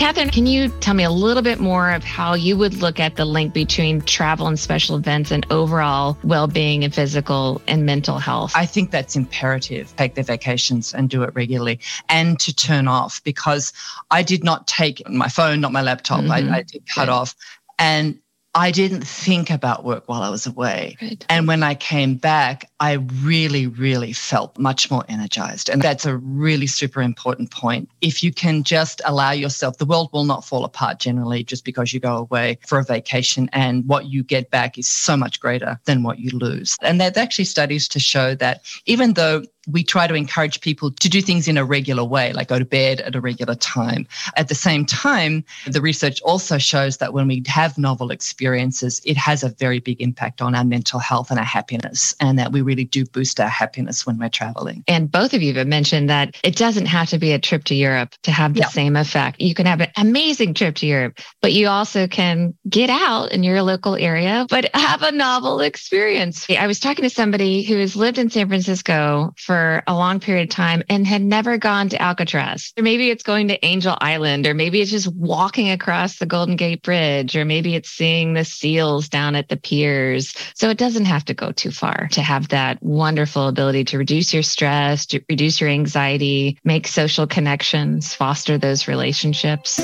Kathryn, 0.00 0.32
can 0.32 0.46
you 0.46 0.68
tell 0.80 0.94
me 0.94 1.04
a 1.04 1.10
little 1.10 1.42
bit 1.42 1.60
more 1.60 1.90
of 1.90 2.02
how 2.02 2.32
you 2.32 2.56
would 2.56 2.72
look 2.76 2.98
at 2.98 3.16
the 3.16 3.26
link 3.26 3.52
between 3.52 4.00
travel 4.00 4.46
and 4.46 4.58
special 4.58 4.96
events 4.96 5.30
and 5.30 5.44
overall 5.50 6.16
well 6.24 6.46
being 6.46 6.84
and 6.84 6.94
physical 6.94 7.60
and 7.68 7.84
mental 7.84 8.18
health? 8.18 8.52
I 8.54 8.64
think 8.64 8.92
that's 8.92 9.14
imperative. 9.14 9.94
Take 9.96 10.14
their 10.14 10.24
vacations 10.24 10.94
and 10.94 11.10
do 11.10 11.22
it 11.22 11.34
regularly 11.34 11.80
and 12.08 12.40
to 12.40 12.56
turn 12.56 12.88
off 12.88 13.22
because 13.24 13.74
I 14.10 14.22
did 14.22 14.42
not 14.42 14.66
take 14.66 15.06
my 15.06 15.28
phone, 15.28 15.60
not 15.60 15.70
my 15.70 15.82
laptop. 15.82 16.22
Mm-hmm. 16.22 16.50
I, 16.50 16.56
I, 16.60 16.62
did 16.62 16.82
cut 16.86 17.04
Good. 17.04 17.08
off. 17.10 17.36
And 17.78 18.20
I 18.54 18.72
didn't 18.72 19.06
think 19.06 19.48
about 19.48 19.84
work 19.84 20.04
while 20.06 20.22
I 20.22 20.28
was 20.28 20.46
away. 20.46 20.96
Right. 21.00 21.24
And 21.28 21.46
when 21.46 21.62
I 21.62 21.74
came 21.76 22.16
back, 22.16 22.68
I 22.80 22.94
really, 23.22 23.68
really 23.68 24.12
felt 24.12 24.58
much 24.58 24.90
more 24.90 25.04
energized. 25.08 25.68
And 25.68 25.80
that's 25.82 26.04
a 26.04 26.16
really 26.16 26.66
super 26.66 27.00
important 27.00 27.52
point. 27.52 27.88
If 28.00 28.24
you 28.24 28.32
can 28.32 28.64
just 28.64 29.00
allow 29.04 29.30
yourself, 29.30 29.78
the 29.78 29.86
world 29.86 30.10
will 30.12 30.24
not 30.24 30.44
fall 30.44 30.64
apart 30.64 30.98
generally 30.98 31.44
just 31.44 31.64
because 31.64 31.92
you 31.92 32.00
go 32.00 32.16
away 32.16 32.58
for 32.66 32.78
a 32.78 32.84
vacation 32.84 33.48
and 33.52 33.86
what 33.86 34.06
you 34.06 34.24
get 34.24 34.50
back 34.50 34.78
is 34.78 34.88
so 34.88 35.16
much 35.16 35.38
greater 35.38 35.78
than 35.84 36.02
what 36.02 36.18
you 36.18 36.30
lose. 36.36 36.76
And 36.82 37.00
there's 37.00 37.16
actually 37.16 37.44
studies 37.44 37.86
to 37.88 38.00
show 38.00 38.34
that 38.36 38.62
even 38.86 39.12
though 39.14 39.44
we 39.72 39.82
try 39.82 40.06
to 40.06 40.14
encourage 40.14 40.60
people 40.60 40.90
to 40.90 41.08
do 41.08 41.20
things 41.20 41.48
in 41.48 41.56
a 41.56 41.64
regular 41.64 42.04
way, 42.04 42.32
like 42.32 42.48
go 42.48 42.58
to 42.58 42.64
bed 42.64 43.00
at 43.00 43.14
a 43.14 43.20
regular 43.20 43.54
time. 43.54 44.06
At 44.36 44.48
the 44.48 44.54
same 44.54 44.86
time, 44.86 45.44
the 45.66 45.80
research 45.80 46.20
also 46.22 46.58
shows 46.58 46.98
that 46.98 47.12
when 47.12 47.28
we 47.28 47.42
have 47.46 47.78
novel 47.78 48.10
experiences, 48.10 49.00
it 49.04 49.16
has 49.16 49.42
a 49.42 49.50
very 49.50 49.78
big 49.78 50.00
impact 50.00 50.40
on 50.42 50.54
our 50.54 50.64
mental 50.64 51.00
health 51.00 51.30
and 51.30 51.38
our 51.38 51.44
happiness, 51.44 52.14
and 52.20 52.38
that 52.38 52.52
we 52.52 52.62
really 52.62 52.84
do 52.84 53.04
boost 53.04 53.40
our 53.40 53.48
happiness 53.48 54.06
when 54.06 54.18
we're 54.18 54.28
traveling. 54.28 54.84
And 54.88 55.10
both 55.10 55.34
of 55.34 55.42
you 55.42 55.54
have 55.54 55.66
mentioned 55.66 56.08
that 56.10 56.36
it 56.42 56.56
doesn't 56.56 56.86
have 56.86 57.08
to 57.10 57.18
be 57.18 57.32
a 57.32 57.38
trip 57.38 57.64
to 57.64 57.74
Europe 57.74 58.14
to 58.22 58.30
have 58.30 58.54
the 58.54 58.60
yeah. 58.60 58.68
same 58.68 58.96
effect. 58.96 59.40
You 59.40 59.54
can 59.54 59.66
have 59.66 59.80
an 59.80 59.90
amazing 59.96 60.54
trip 60.54 60.76
to 60.76 60.86
Europe, 60.86 61.18
but 61.42 61.52
you 61.52 61.68
also 61.68 62.06
can 62.06 62.54
get 62.68 62.90
out 62.90 63.32
in 63.32 63.42
your 63.42 63.62
local 63.62 63.96
area, 63.96 64.46
but 64.48 64.74
have 64.74 65.02
a 65.02 65.12
novel 65.12 65.60
experience. 65.60 66.46
I 66.50 66.66
was 66.66 66.80
talking 66.80 67.02
to 67.02 67.10
somebody 67.10 67.62
who 67.62 67.76
has 67.78 67.96
lived 67.96 68.18
in 68.18 68.30
San 68.30 68.48
Francisco 68.48 69.32
for 69.36 69.59
a 69.86 69.94
long 69.94 70.20
period 70.20 70.48
of 70.50 70.54
time 70.54 70.82
and 70.88 71.06
had 71.06 71.22
never 71.22 71.58
gone 71.58 71.88
to 71.90 72.00
Alcatraz. 72.00 72.72
Or 72.76 72.82
maybe 72.82 73.10
it's 73.10 73.22
going 73.22 73.48
to 73.48 73.64
Angel 73.64 73.96
Island, 74.00 74.46
or 74.46 74.54
maybe 74.54 74.80
it's 74.80 74.90
just 74.90 75.08
walking 75.14 75.70
across 75.70 76.18
the 76.18 76.26
Golden 76.26 76.56
Gate 76.56 76.82
Bridge, 76.82 77.36
or 77.36 77.44
maybe 77.44 77.74
it's 77.74 77.90
seeing 77.90 78.34
the 78.34 78.44
seals 78.44 79.08
down 79.08 79.34
at 79.34 79.48
the 79.48 79.56
piers. 79.56 80.34
So 80.54 80.70
it 80.70 80.78
doesn't 80.78 81.06
have 81.06 81.24
to 81.26 81.34
go 81.34 81.52
too 81.52 81.70
far 81.70 82.08
to 82.12 82.22
have 82.22 82.48
that 82.48 82.82
wonderful 82.82 83.48
ability 83.48 83.84
to 83.84 83.98
reduce 83.98 84.32
your 84.32 84.42
stress, 84.42 85.06
to 85.06 85.20
reduce 85.28 85.60
your 85.60 85.70
anxiety, 85.70 86.58
make 86.64 86.86
social 86.86 87.26
connections, 87.26 88.14
foster 88.14 88.58
those 88.58 88.88
relationships. 88.88 89.80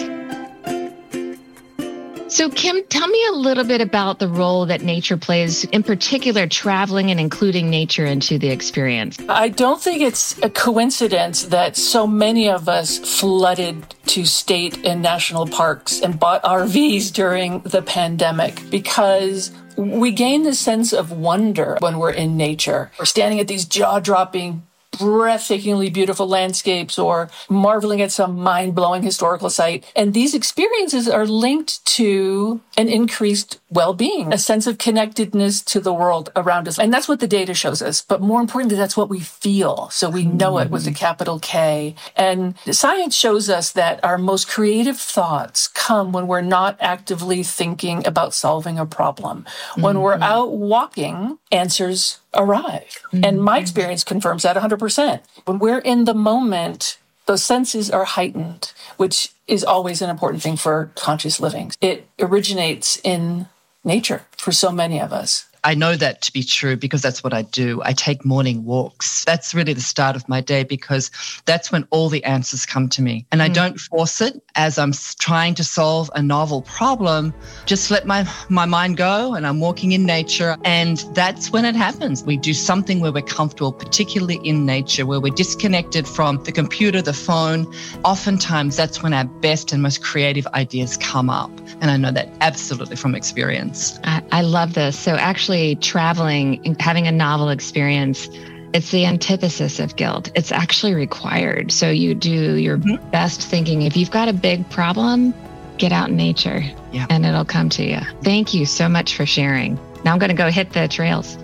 So, 2.29 2.51
Kim, 2.51 2.83
tell 2.89 3.07
me 3.07 3.25
a 3.29 3.33
little 3.33 3.63
bit 3.63 3.81
about 3.81 4.19
the 4.19 4.29
role 4.29 4.67
that 4.67 4.83
nature 4.83 5.17
plays, 5.17 5.65
in 5.65 5.85
particular, 5.85 6.49
traveling 6.49 7.13
and 7.13 7.21
including 7.21 7.71
nature 7.71 8.05
into 8.05 8.37
the 8.37 8.51
experience. 8.51 9.17
I 9.29 9.49
don't 9.49 9.81
think 9.81 10.03
it's 10.03 10.37
a 10.43 10.51
coincidence 10.51 11.45
that 11.47 11.77
so 11.77 12.05
many 12.05 12.49
of 12.49 12.69
us 12.69 12.99
flooded 12.99 13.95
to 14.07 14.25
state 14.25 14.85
and 14.85 15.03
national 15.03 15.47
parks 15.47 16.01
and 16.01 16.19
bought 16.19 16.43
RVs 16.43 17.13
during 17.13 17.61
the 17.61 17.83
pandemic 17.83 18.61
because 18.71 19.53
we 19.77 20.11
gain 20.11 20.43
this 20.43 20.59
sense 20.59 20.93
of 20.93 21.13
wonder 21.13 21.77
when 21.81 21.99
we're 21.99 22.11
in 22.11 22.37
nature. 22.37 22.91
We're 22.99 23.05
standing 23.05 23.39
at 23.39 23.47
these 23.47 23.65
jaw 23.65 24.01
dropping 24.01 24.66
breathtakingly 24.99 25.93
beautiful 25.93 26.27
landscapes 26.27 26.99
or 26.99 27.31
marveling 27.49 28.01
at 28.01 28.13
some 28.13 28.39
mind 28.39 28.75
blowing 28.75 29.03
historical 29.03 29.51
site. 29.51 29.85
And 29.95 30.15
these 30.15 30.35
experiences 30.35 31.09
are 31.09 31.27
linked 31.27 31.85
to 31.97 32.61
an 32.77 32.89
increased 32.89 33.61
well 33.71 33.95
being, 33.95 34.33
a 34.33 34.39
sense 34.39 34.67
of 34.67 34.79
connectedness 34.79 35.63
to 35.63 35.81
the 35.81 35.93
world 35.93 36.31
around 36.37 36.69
us. 36.69 36.79
And 36.79 36.93
that's 36.93 37.09
what 37.09 37.21
the 37.21 37.27
data 37.27 37.55
shows 37.55 37.83
us. 37.83 38.03
But 38.03 38.21
more 38.21 38.41
importantly, 38.41 38.77
that's 38.77 38.97
what 38.97 39.09
we 39.09 39.21
feel. 39.21 39.89
So 39.91 40.09
we 40.09 40.25
know 40.25 40.59
it 40.59 40.71
with 40.71 40.87
a 40.87 40.91
mm-hmm. 40.91 40.97
capital 40.97 41.39
K. 41.41 41.95
And 42.17 42.55
science 42.71 43.15
shows 43.15 43.49
us 43.51 43.73
that 43.73 44.03
our 44.05 44.19
most 44.19 44.49
creative 44.49 44.99
thoughts 44.99 45.69
come 45.87 46.11
when 46.11 46.27
we're 46.27 46.41
not 46.41 46.77
actively 46.81 47.43
thinking 47.45 48.05
about 48.07 48.35
solving 48.35 48.77
a 48.79 48.87
problem. 48.87 49.47
When 49.77 49.95
mm-hmm. 49.95 50.03
we're 50.03 50.19
out 50.21 50.53
walking, 50.53 51.39
answers 51.53 52.19
arrive. 52.35 52.99
Mm-hmm. 53.13 53.25
And 53.25 53.43
my 53.43 53.59
experience 53.59 54.03
confirms 54.03 54.43
that 54.43 54.57
100%. 54.57 55.21
When 55.45 55.59
we're 55.61 55.79
in 55.79 56.05
the 56.05 56.15
moment, 56.15 56.99
those 57.27 57.45
senses 57.45 57.91
are 57.91 58.05
heightened, 58.05 58.73
which 58.97 59.33
is 59.47 59.63
always 59.63 60.03
an 60.03 60.11
important 60.11 60.43
thing 60.43 60.57
for 60.57 60.91
conscious 60.97 61.39
living. 61.39 61.73
It 61.81 62.09
originates 62.19 63.01
in 63.05 63.47
nature 63.85 64.23
for 64.37 64.51
so 64.51 64.73
many 64.73 65.01
of 65.01 65.13
us. 65.13 65.46
I 65.67 65.75
know 65.75 65.97
that 65.97 66.23
to 66.23 66.33
be 66.33 66.45
true 66.45 66.77
because 66.77 67.03
that's 67.03 67.25
what 67.25 67.35
I 67.35 67.43
do. 67.43 67.83
I 67.85 67.93
take 67.93 68.25
morning 68.25 68.65
walks. 68.65 69.25
That's 69.25 69.53
really 69.53 69.73
the 69.73 69.81
start 69.81 70.15
of 70.15 70.29
my 70.29 70.41
day 70.41 70.63
because 70.63 71.11
that's 71.45 71.73
when 71.73 71.89
all 71.91 72.09
the 72.09 72.23
answers 72.23 72.65
come 72.65 72.89
to 72.91 73.03
me. 73.03 73.27
And 73.33 73.43
I 73.43 73.49
mm. 73.49 73.55
don't 73.55 73.81
force 73.81 74.21
it 74.21 74.41
as 74.55 74.79
I'm 74.79 74.93
trying 75.19 75.57
to 75.57 75.65
solve 75.65 76.09
a 76.15 76.23
novel 76.23 76.63
problem. 76.63 77.35
Just 77.65 77.91
let 77.91 78.07
my, 78.07 78.29
my 78.49 78.65
mind 78.65 78.97
go 78.97 79.35
and 79.35 79.45
I'm 79.45 79.59
walking 79.59 79.91
in 79.91 80.05
nature. 80.05 80.57
And 80.65 80.99
that's 81.15 81.51
when 81.51 81.65
it 81.65 81.75
happens. 81.75 82.23
We 82.23 82.37
do 82.37 82.55
something 82.55 83.01
where 83.01 83.11
we're 83.11 83.23
comfortable, 83.23 83.73
particularly 83.73 84.37
in 84.45 84.67
nature, 84.67 85.05
where 85.05 85.19
we're 85.19 85.35
disconnected 85.35 86.07
from 86.07 86.45
the 86.45 86.53
computer, 86.53 87.03
the 87.03 87.13
phone. 87.13 87.67
Oftentimes, 88.05 88.77
that's 88.77 89.03
when 89.03 89.13
our 89.13 89.25
best 89.25 89.73
and 89.73 89.83
most 89.83 90.01
creative 90.01 90.47
ideas 90.55 90.97
come 90.97 91.29
up. 91.29 91.51
And 91.81 91.91
I 91.91 91.97
know 91.97 92.11
that 92.11 92.29
absolutely 92.41 92.97
from 92.97 93.15
experience. 93.15 93.99
I, 94.05 94.23
I 94.33 94.43
love 94.43 94.75
this. 94.75 94.99
So 94.99 95.15
actually, 95.15 95.77
traveling, 95.77 96.77
having 96.81 97.07
a 97.07 97.13
novel 97.13 97.51
experience, 97.51 98.29
it's 98.73 98.91
the 98.91 99.07
antithesis 99.07 99.79
of 99.79 99.97
guilt. 99.97 100.31
It's 100.35 100.53
actually 100.53 100.95
required. 100.95 101.73
So 101.73 101.91
you 101.91 102.15
do 102.15 102.57
your 102.57 102.79
mm-hmm. 102.79 103.11
best 103.11 103.43
thinking. 103.43 103.83
If 103.83 103.97
you've 103.97 104.11
got 104.11 104.29
a 104.29 104.33
big 104.33 104.69
problem, 104.71 105.35
get 105.79 105.93
out 105.93 106.09
in 106.09 106.17
nature 106.17 106.63
yeah. 106.93 107.07
and 107.11 107.25
it'll 107.25 107.45
come 107.45 107.69
to 107.71 107.85
you. 107.85 108.01
Thank 108.23 108.55
you 108.55 108.67
so 108.67 108.89
much 108.89 109.15
for 109.15 109.27
sharing. 109.27 109.79
Now 110.05 110.13
I'm 110.13 110.19
going 110.19 110.31
to 110.31 110.37
go 110.37 110.51
hit 110.51 110.73
the 110.73 110.89
trails. 110.89 111.33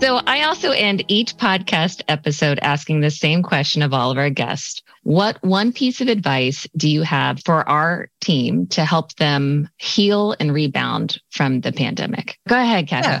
so 0.00 0.20
I 0.26 0.44
also 0.44 0.70
end 0.70 1.04
each 1.08 1.36
podcast 1.36 2.02
episode 2.08 2.58
asking 2.60 3.00
the 3.00 3.10
same 3.10 3.42
question 3.42 3.82
of 3.82 3.92
all 3.92 4.10
of 4.10 4.18
our 4.18 4.30
guests. 4.30 4.82
What 5.06 5.40
one 5.44 5.72
piece 5.72 6.00
of 6.00 6.08
advice 6.08 6.66
do 6.76 6.88
you 6.88 7.02
have 7.02 7.40
for 7.44 7.66
our 7.68 8.08
team 8.20 8.66
to 8.68 8.84
help 8.84 9.14
them 9.14 9.68
heal 9.76 10.34
and 10.40 10.52
rebound 10.52 11.20
from 11.30 11.60
the 11.60 11.70
pandemic? 11.70 12.40
Go 12.48 12.60
ahead, 12.60 12.88
Kathy. 12.88 13.10
Yeah. 13.10 13.20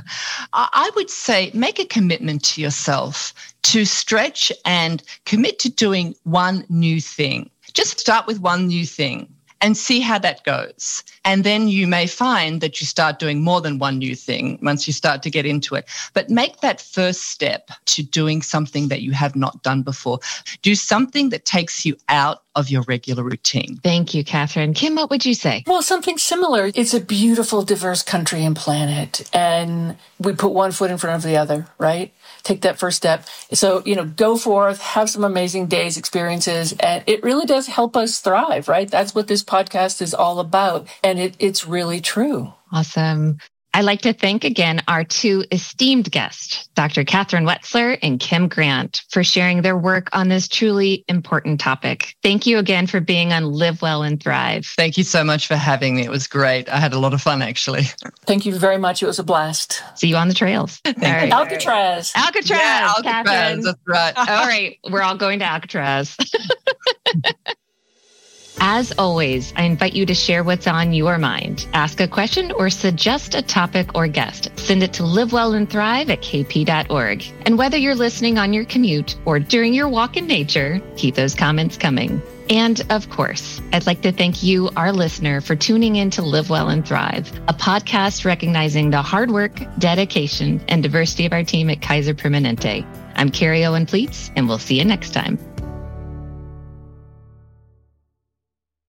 I 0.52 0.90
would 0.96 1.10
say 1.10 1.52
make 1.54 1.78
a 1.78 1.84
commitment 1.84 2.42
to 2.46 2.60
yourself 2.60 3.32
to 3.62 3.84
stretch 3.84 4.50
and 4.64 5.00
commit 5.26 5.60
to 5.60 5.70
doing 5.70 6.16
one 6.24 6.64
new 6.68 7.00
thing. 7.00 7.50
Just 7.72 8.00
start 8.00 8.26
with 8.26 8.40
one 8.40 8.66
new 8.66 8.84
thing 8.84 9.32
and 9.60 9.76
see 9.76 10.00
how 10.00 10.18
that 10.18 10.44
goes. 10.44 11.02
And 11.24 11.44
then 11.44 11.68
you 11.68 11.86
may 11.86 12.06
find 12.06 12.60
that 12.60 12.80
you 12.80 12.86
start 12.86 13.18
doing 13.18 13.42
more 13.42 13.60
than 13.60 13.78
one 13.78 13.98
new 13.98 14.14
thing 14.14 14.58
once 14.62 14.86
you 14.86 14.92
start 14.92 15.22
to 15.22 15.30
get 15.30 15.46
into 15.46 15.74
it. 15.74 15.86
But 16.14 16.30
make 16.30 16.60
that 16.60 16.80
first 16.80 17.22
step 17.22 17.70
to 17.86 18.02
doing 18.02 18.42
something 18.42 18.88
that 18.88 19.02
you 19.02 19.12
have 19.12 19.36
not 19.36 19.62
done 19.62 19.82
before. 19.82 20.20
Do 20.62 20.74
something 20.74 21.30
that 21.30 21.44
takes 21.44 21.84
you 21.84 21.96
out 22.08 22.42
of 22.54 22.70
your 22.70 22.82
regular 22.82 23.22
routine. 23.22 23.78
Thank 23.82 24.14
you, 24.14 24.24
Kathryn. 24.24 24.74
Kim, 24.74 24.96
what 24.96 25.10
would 25.10 25.26
you 25.26 25.34
say? 25.34 25.62
Well, 25.66 25.82
something 25.82 26.16
similar. 26.16 26.70
It's 26.74 26.94
a 26.94 27.00
beautiful, 27.00 27.62
diverse 27.62 28.02
country 28.02 28.44
and 28.44 28.56
planet, 28.56 29.28
and 29.32 29.96
we 30.18 30.32
put 30.32 30.52
one 30.52 30.72
foot 30.72 30.90
in 30.90 30.96
front 30.96 31.16
of 31.16 31.22
the 31.22 31.36
other, 31.36 31.66
right? 31.78 32.12
Take 32.46 32.62
that 32.62 32.78
first 32.78 32.96
step. 32.96 33.26
So, 33.52 33.82
you 33.84 33.96
know, 33.96 34.04
go 34.04 34.36
forth, 34.36 34.80
have 34.80 35.10
some 35.10 35.24
amazing 35.24 35.66
days, 35.66 35.96
experiences, 35.96 36.72
and 36.80 37.02
it 37.06 37.22
really 37.22 37.46
does 37.46 37.66
help 37.66 37.96
us 37.96 38.20
thrive, 38.20 38.68
right? 38.68 38.90
That's 38.90 39.14
what 39.14 39.26
this 39.26 39.42
podcast 39.42 40.00
is 40.00 40.14
all 40.14 40.38
about. 40.38 40.86
And 41.02 41.18
it, 41.18 41.34
it's 41.38 41.66
really 41.66 42.00
true. 42.00 42.52
Awesome. 42.72 43.38
I'd 43.76 43.84
like 43.84 44.00
to 44.02 44.14
thank 44.14 44.42
again 44.42 44.80
our 44.88 45.04
two 45.04 45.44
esteemed 45.52 46.10
guests, 46.10 46.66
Dr. 46.68 47.04
Kathryn 47.04 47.46
Wetzler 47.46 47.98
and 48.00 48.18
Kim 48.18 48.48
Grant, 48.48 49.02
for 49.10 49.22
sharing 49.22 49.60
their 49.60 49.76
work 49.76 50.08
on 50.14 50.30
this 50.30 50.48
truly 50.48 51.04
important 51.08 51.60
topic. 51.60 52.16
Thank 52.22 52.46
you 52.46 52.56
again 52.56 52.86
for 52.86 53.00
being 53.00 53.34
on 53.34 53.44
Live 53.44 53.82
Well 53.82 54.02
and 54.02 54.18
Thrive. 54.18 54.64
Thank 54.64 54.96
you 54.96 55.04
so 55.04 55.22
much 55.22 55.46
for 55.46 55.56
having 55.56 55.94
me. 55.94 56.04
It 56.04 56.10
was 56.10 56.26
great. 56.26 56.70
I 56.70 56.78
had 56.78 56.94
a 56.94 56.98
lot 56.98 57.12
of 57.12 57.20
fun, 57.20 57.42
actually. 57.42 57.82
Thank 58.24 58.46
you 58.46 58.58
very 58.58 58.78
much. 58.78 59.02
It 59.02 59.06
was 59.08 59.18
a 59.18 59.24
blast. 59.24 59.82
See 59.94 60.08
you 60.08 60.16
on 60.16 60.28
the 60.28 60.34
trails. 60.34 60.80
Right. 60.96 61.30
Alcatraz. 61.30 62.12
Alcatraz. 62.16 62.58
Yeah, 62.58 62.92
Alcatraz. 62.96 63.26
Kathryn. 63.26 63.62
That's 63.62 63.78
right. 63.86 64.16
all 64.16 64.46
right. 64.46 64.78
We're 64.90 65.02
all 65.02 65.18
going 65.18 65.40
to 65.40 65.44
Alcatraz. 65.44 66.16
As 68.58 68.92
always, 68.96 69.52
I 69.56 69.64
invite 69.64 69.92
you 69.92 70.06
to 70.06 70.14
share 70.14 70.42
what's 70.42 70.66
on 70.66 70.92
your 70.92 71.18
mind. 71.18 71.66
Ask 71.74 72.00
a 72.00 72.08
question 72.08 72.52
or 72.52 72.70
suggest 72.70 73.34
a 73.34 73.42
topic 73.42 73.94
or 73.94 74.08
guest. 74.08 74.50
Send 74.58 74.82
it 74.82 74.94
to 74.94 75.02
livewellandthrive 75.02 76.08
at 76.08 76.22
kp.org. 76.22 77.24
And 77.44 77.58
whether 77.58 77.76
you're 77.76 77.94
listening 77.94 78.38
on 78.38 78.52
your 78.52 78.64
commute 78.64 79.16
or 79.24 79.38
during 79.38 79.74
your 79.74 79.88
walk 79.88 80.16
in 80.16 80.26
nature, 80.26 80.80
keep 80.96 81.14
those 81.14 81.34
comments 81.34 81.76
coming. 81.76 82.22
And 82.48 82.80
of 82.90 83.10
course, 83.10 83.60
I'd 83.72 83.86
like 83.86 84.02
to 84.02 84.12
thank 84.12 84.42
you, 84.42 84.70
our 84.76 84.92
listener, 84.92 85.40
for 85.40 85.56
tuning 85.56 85.96
in 85.96 86.10
to 86.10 86.22
Live 86.22 86.48
Well 86.48 86.68
and 86.68 86.86
Thrive, 86.86 87.30
a 87.48 87.52
podcast 87.52 88.24
recognizing 88.24 88.90
the 88.90 89.02
hard 89.02 89.30
work, 89.30 89.60
dedication, 89.78 90.62
and 90.68 90.82
diversity 90.82 91.26
of 91.26 91.32
our 91.32 91.44
team 91.44 91.68
at 91.70 91.82
Kaiser 91.82 92.14
Permanente. 92.14 92.86
I'm 93.16 93.30
Carrie 93.30 93.64
Owen 93.64 93.86
Plietz, 93.86 94.30
and 94.36 94.48
we'll 94.48 94.58
see 94.58 94.78
you 94.78 94.84
next 94.84 95.10
time. 95.10 95.38